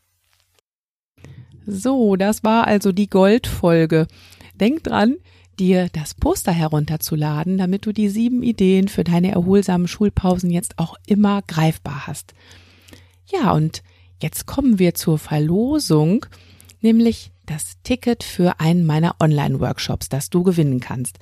So, 1.65 2.15
das 2.15 2.43
war 2.43 2.67
also 2.67 2.91
die 2.91 3.09
Goldfolge. 3.09 4.07
Denk 4.59 4.83
dran, 4.83 5.15
dir 5.59 5.89
das 5.91 6.13
Poster 6.13 6.51
herunterzuladen, 6.51 7.57
damit 7.57 7.85
du 7.85 7.91
die 7.91 8.09
sieben 8.09 8.43
Ideen 8.43 8.87
für 8.87 9.03
deine 9.03 9.31
erholsamen 9.31 9.87
Schulpausen 9.87 10.51
jetzt 10.51 10.77
auch 10.77 10.95
immer 11.07 11.41
greifbar 11.41 12.07
hast. 12.07 12.33
Ja, 13.27 13.51
und 13.51 13.83
jetzt 14.21 14.45
kommen 14.45 14.79
wir 14.79 14.93
zur 14.93 15.17
Verlosung, 15.17 16.25
nämlich 16.81 17.31
das 17.45 17.77
Ticket 17.83 18.23
für 18.23 18.59
einen 18.59 18.85
meiner 18.85 19.15
Online-Workshops, 19.19 20.09
das 20.09 20.29
du 20.29 20.43
gewinnen 20.43 20.79
kannst. 20.79 21.19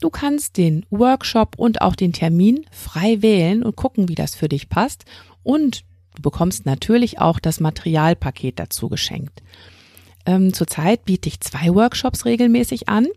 Du 0.00 0.08
kannst 0.08 0.56
den 0.56 0.86
Workshop 0.90 1.58
und 1.58 1.82
auch 1.82 1.94
den 1.94 2.12
Termin 2.12 2.64
frei 2.70 3.20
wählen 3.20 3.62
und 3.62 3.76
gucken, 3.76 4.08
wie 4.08 4.14
das 4.14 4.34
für 4.34 4.48
dich 4.48 4.68
passt. 4.70 5.04
Und 5.42 5.84
du 6.14 6.22
bekommst 6.22 6.66
natürlich 6.66 7.18
auch 7.18 7.38
das 7.38 7.60
Materialpaket 7.60 8.58
dazu 8.58 8.88
geschenkt. 8.88 9.42
Ähm, 10.26 10.52
zurzeit 10.52 11.04
biete 11.04 11.28
ich 11.28 11.40
zwei 11.40 11.74
Workshops 11.74 12.24
regelmäßig 12.24 12.88
an. 12.88 13.08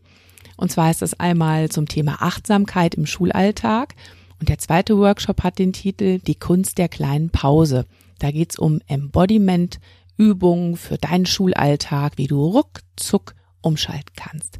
Und 0.55 0.71
zwar 0.71 0.91
ist 0.91 1.01
das 1.01 1.19
einmal 1.19 1.69
zum 1.69 1.87
Thema 1.87 2.21
Achtsamkeit 2.21 2.95
im 2.95 3.05
Schulalltag. 3.05 3.95
Und 4.39 4.49
der 4.49 4.59
zweite 4.59 4.97
Workshop 4.97 5.43
hat 5.43 5.59
den 5.59 5.73
Titel 5.73 6.19
Die 6.19 6.35
Kunst 6.35 6.77
der 6.77 6.89
kleinen 6.89 7.29
Pause. 7.29 7.85
Da 8.19 8.31
geht's 8.31 8.57
um 8.57 8.79
Embodiment, 8.87 9.79
Übungen 10.17 10.77
für 10.77 10.97
deinen 10.97 11.25
Schulalltag, 11.25 12.17
wie 12.17 12.27
du 12.27 12.43
ruckzuck 12.45 13.35
umschalten 13.61 14.13
kannst. 14.15 14.59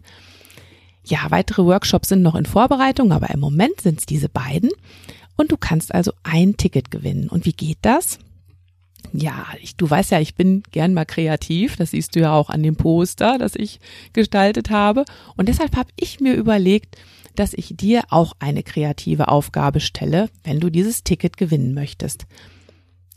Ja, 1.06 1.20
weitere 1.30 1.66
Workshops 1.66 2.10
sind 2.10 2.22
noch 2.22 2.36
in 2.36 2.46
Vorbereitung, 2.46 3.12
aber 3.12 3.30
im 3.30 3.40
Moment 3.40 3.82
sind 3.82 4.00
es 4.00 4.06
diese 4.06 4.30
beiden. 4.30 4.70
Und 5.36 5.52
du 5.52 5.58
kannst 5.58 5.94
also 5.94 6.14
ein 6.24 6.58
Ticket 6.58 6.92
gewinnen. 6.92 7.30
Und 7.30 7.46
wie 7.46 7.54
geht 7.54 7.80
das? 7.82 8.20
Ja, 9.12 9.48
ich, 9.62 9.76
du 9.76 9.90
weißt 9.90 10.12
ja, 10.12 10.20
ich 10.20 10.36
bin 10.36 10.64
gern 10.72 10.94
mal 10.94 11.06
kreativ. 11.06 11.76
Das 11.76 11.92
siehst 11.92 12.16
du 12.16 12.22
ja 12.22 12.34
auch 12.34 12.50
an 12.50 12.64
dem 12.64 12.76
Poster, 12.76 13.38
das 13.38 13.56
ich 13.56 13.80
gestaltet 14.14 14.70
habe. 14.70 15.06
Und 15.36 15.50
deshalb 15.50 15.76
habe 15.76 15.90
ich 15.96 16.20
mir 16.20 16.34
überlegt, 16.34 16.98
dass 17.36 17.54
ich 17.54 17.76
dir 17.76 18.04
auch 18.10 18.34
eine 18.40 18.64
kreative 18.64 19.28
Aufgabe 19.28 19.80
stelle, 19.80 20.30
wenn 20.44 20.60
du 20.60 20.70
dieses 20.70 21.04
Ticket 21.04 21.38
gewinnen 21.38 21.74
möchtest. 21.74 22.26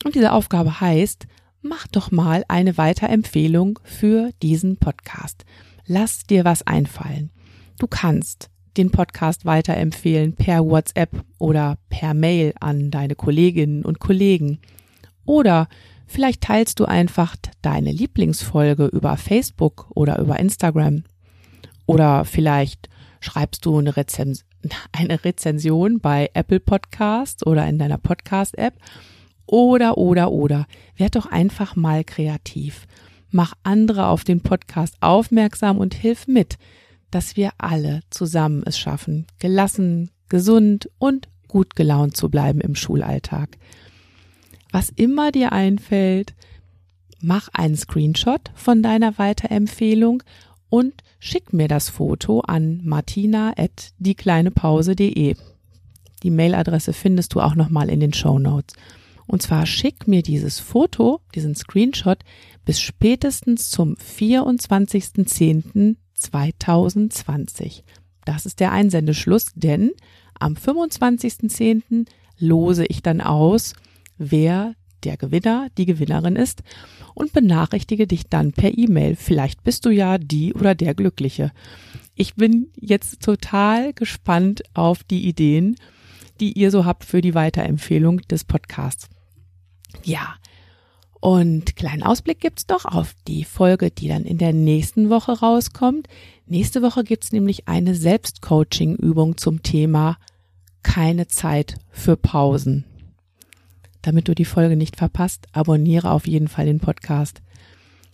Und 0.04 0.14
diese 0.14 0.32
Aufgabe 0.32 0.80
heißt, 0.80 1.26
mach 1.62 1.86
doch 1.88 2.10
mal 2.10 2.44
eine 2.48 2.78
Weiterempfehlung 2.78 3.78
für 3.84 4.30
diesen 4.42 4.78
Podcast. 4.78 5.44
Lass 5.86 6.24
dir 6.24 6.44
was 6.44 6.66
einfallen. 6.66 7.30
Du 7.78 7.86
kannst 7.86 8.50
den 8.76 8.90
Podcast 8.90 9.44
weiterempfehlen 9.44 10.34
per 10.34 10.64
WhatsApp 10.64 11.24
oder 11.38 11.78
per 11.88 12.14
Mail 12.14 12.54
an 12.60 12.90
deine 12.90 13.14
Kolleginnen 13.14 13.84
und 13.84 13.98
Kollegen. 13.98 14.58
Oder 15.24 15.68
vielleicht 16.06 16.42
teilst 16.42 16.80
du 16.80 16.84
einfach 16.84 17.36
deine 17.62 17.92
Lieblingsfolge 17.92 18.86
über 18.86 19.16
Facebook 19.16 19.90
oder 19.94 20.18
über 20.18 20.38
Instagram. 20.38 21.04
Oder 21.86 22.24
vielleicht 22.24 22.88
schreibst 23.20 23.64
du 23.66 23.78
eine, 23.78 23.96
Rezens 23.96 24.44
eine 24.92 25.24
Rezension 25.24 26.00
bei 26.00 26.30
Apple 26.34 26.60
Podcasts 26.60 27.46
oder 27.46 27.66
in 27.66 27.78
deiner 27.78 27.98
Podcast-App. 27.98 28.74
Oder, 29.46 29.96
oder, 29.96 30.32
oder. 30.32 30.66
Werd 30.96 31.16
doch 31.16 31.26
einfach 31.26 31.76
mal 31.76 32.04
kreativ. 32.04 32.86
Mach 33.30 33.54
andere 33.62 34.06
auf 34.06 34.24
den 34.24 34.40
Podcast 34.40 34.96
aufmerksam 35.00 35.78
und 35.78 35.94
hilf 35.94 36.26
mit, 36.26 36.58
dass 37.10 37.36
wir 37.36 37.50
alle 37.58 38.00
zusammen 38.10 38.62
es 38.66 38.78
schaffen, 38.78 39.26
gelassen, 39.38 40.10
gesund 40.28 40.90
und 40.98 41.28
gut 41.48 41.76
gelaunt 41.76 42.16
zu 42.16 42.28
bleiben 42.28 42.60
im 42.60 42.74
Schulalltag 42.74 43.56
was 44.76 44.90
immer 44.90 45.32
dir 45.32 45.52
einfällt, 45.52 46.34
mach 47.20 47.48
einen 47.54 47.76
Screenshot 47.76 48.50
von 48.54 48.82
deiner 48.82 49.16
Weiterempfehlung 49.16 50.22
und 50.68 50.92
schick 51.18 51.54
mir 51.54 51.66
das 51.66 51.88
Foto 51.88 52.40
an 52.40 52.82
martina@diekleinepause.de. 52.84 55.36
Die 56.22 56.30
Mailadresse 56.30 56.92
findest 56.92 57.34
du 57.34 57.40
auch 57.40 57.54
nochmal 57.54 57.88
in 57.88 58.00
den 58.00 58.12
Show 58.12 58.38
Notes. 58.38 58.76
Und 59.26 59.40
zwar 59.40 59.64
schick 59.64 60.06
mir 60.06 60.22
dieses 60.22 60.60
Foto, 60.60 61.22
diesen 61.34 61.54
Screenshot 61.54 62.18
bis 62.66 62.78
spätestens 62.80 63.70
zum 63.70 63.96
24.10.2020. 66.20 67.82
Das 68.24 68.46
ist 68.46 68.60
der 68.60 68.72
Einsendeschluss, 68.72 69.52
denn 69.54 69.92
am 70.38 70.54
25.10. 70.54 72.06
lose 72.38 72.84
ich 72.86 73.02
dann 73.02 73.20
aus, 73.20 73.74
wer 74.18 74.74
der 75.04 75.16
Gewinner, 75.16 75.68
die 75.78 75.86
Gewinnerin 75.86 76.36
ist 76.36 76.62
und 77.14 77.32
benachrichtige 77.32 78.06
dich 78.06 78.28
dann 78.28 78.52
per 78.52 78.76
E-Mail. 78.76 79.16
Vielleicht 79.16 79.62
bist 79.62 79.84
du 79.86 79.90
ja 79.90 80.18
die 80.18 80.52
oder 80.54 80.74
der 80.74 80.94
Glückliche. 80.94 81.52
Ich 82.14 82.34
bin 82.34 82.68
jetzt 82.74 83.22
total 83.22 83.92
gespannt 83.92 84.62
auf 84.74 85.04
die 85.04 85.28
Ideen, 85.28 85.76
die 86.40 86.52
ihr 86.52 86.70
so 86.70 86.84
habt 86.84 87.04
für 87.04 87.20
die 87.20 87.34
Weiterempfehlung 87.34 88.18
des 88.22 88.44
Podcasts. 88.44 89.08
Ja. 90.02 90.34
Und 91.26 91.74
kleinen 91.74 92.04
Ausblick 92.04 92.38
gibt's 92.38 92.68
doch 92.68 92.84
auf 92.84 93.16
die 93.26 93.42
Folge, 93.42 93.90
die 93.90 94.06
dann 94.06 94.24
in 94.24 94.38
der 94.38 94.52
nächsten 94.52 95.10
Woche 95.10 95.32
rauskommt. 95.32 96.06
Nächste 96.46 96.82
Woche 96.82 97.02
gibt's 97.02 97.32
nämlich 97.32 97.66
eine 97.66 97.96
Selbstcoaching-Übung 97.96 99.36
zum 99.36 99.64
Thema 99.64 100.18
keine 100.84 101.26
Zeit 101.26 101.78
für 101.90 102.16
Pausen. 102.16 102.84
Damit 104.02 104.28
du 104.28 104.36
die 104.36 104.44
Folge 104.44 104.76
nicht 104.76 104.94
verpasst, 104.94 105.48
abonniere 105.50 106.12
auf 106.12 106.28
jeden 106.28 106.46
Fall 106.46 106.66
den 106.66 106.78
Podcast. 106.78 107.42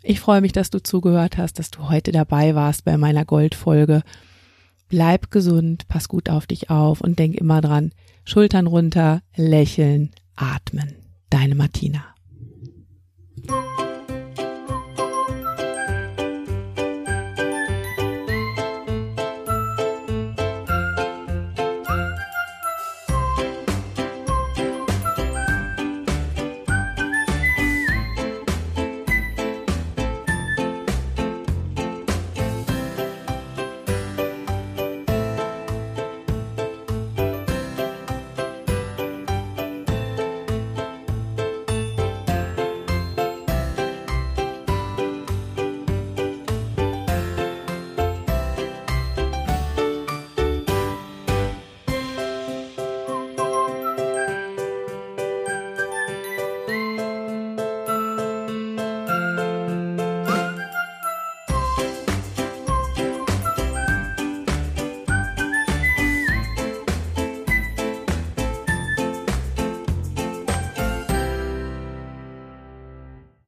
Ich 0.02 0.18
freue 0.18 0.40
mich, 0.40 0.52
dass 0.52 0.70
du 0.70 0.82
zugehört 0.82 1.36
hast, 1.36 1.58
dass 1.58 1.70
du 1.70 1.90
heute 1.90 2.12
dabei 2.12 2.54
warst 2.54 2.86
bei 2.86 2.96
meiner 2.96 3.26
Goldfolge. 3.26 4.04
Bleib 4.88 5.30
gesund, 5.30 5.86
pass 5.86 6.08
gut 6.08 6.30
auf 6.30 6.46
dich 6.46 6.70
auf 6.70 7.02
und 7.02 7.18
denk 7.18 7.34
immer 7.34 7.60
dran, 7.60 7.92
Schultern 8.24 8.66
runter, 8.66 9.20
lächeln, 9.36 10.12
atmen. 10.34 10.94
Deine 11.28 11.54
Martina. 11.54 12.11
Thank 13.44 13.78
you. 13.78 13.81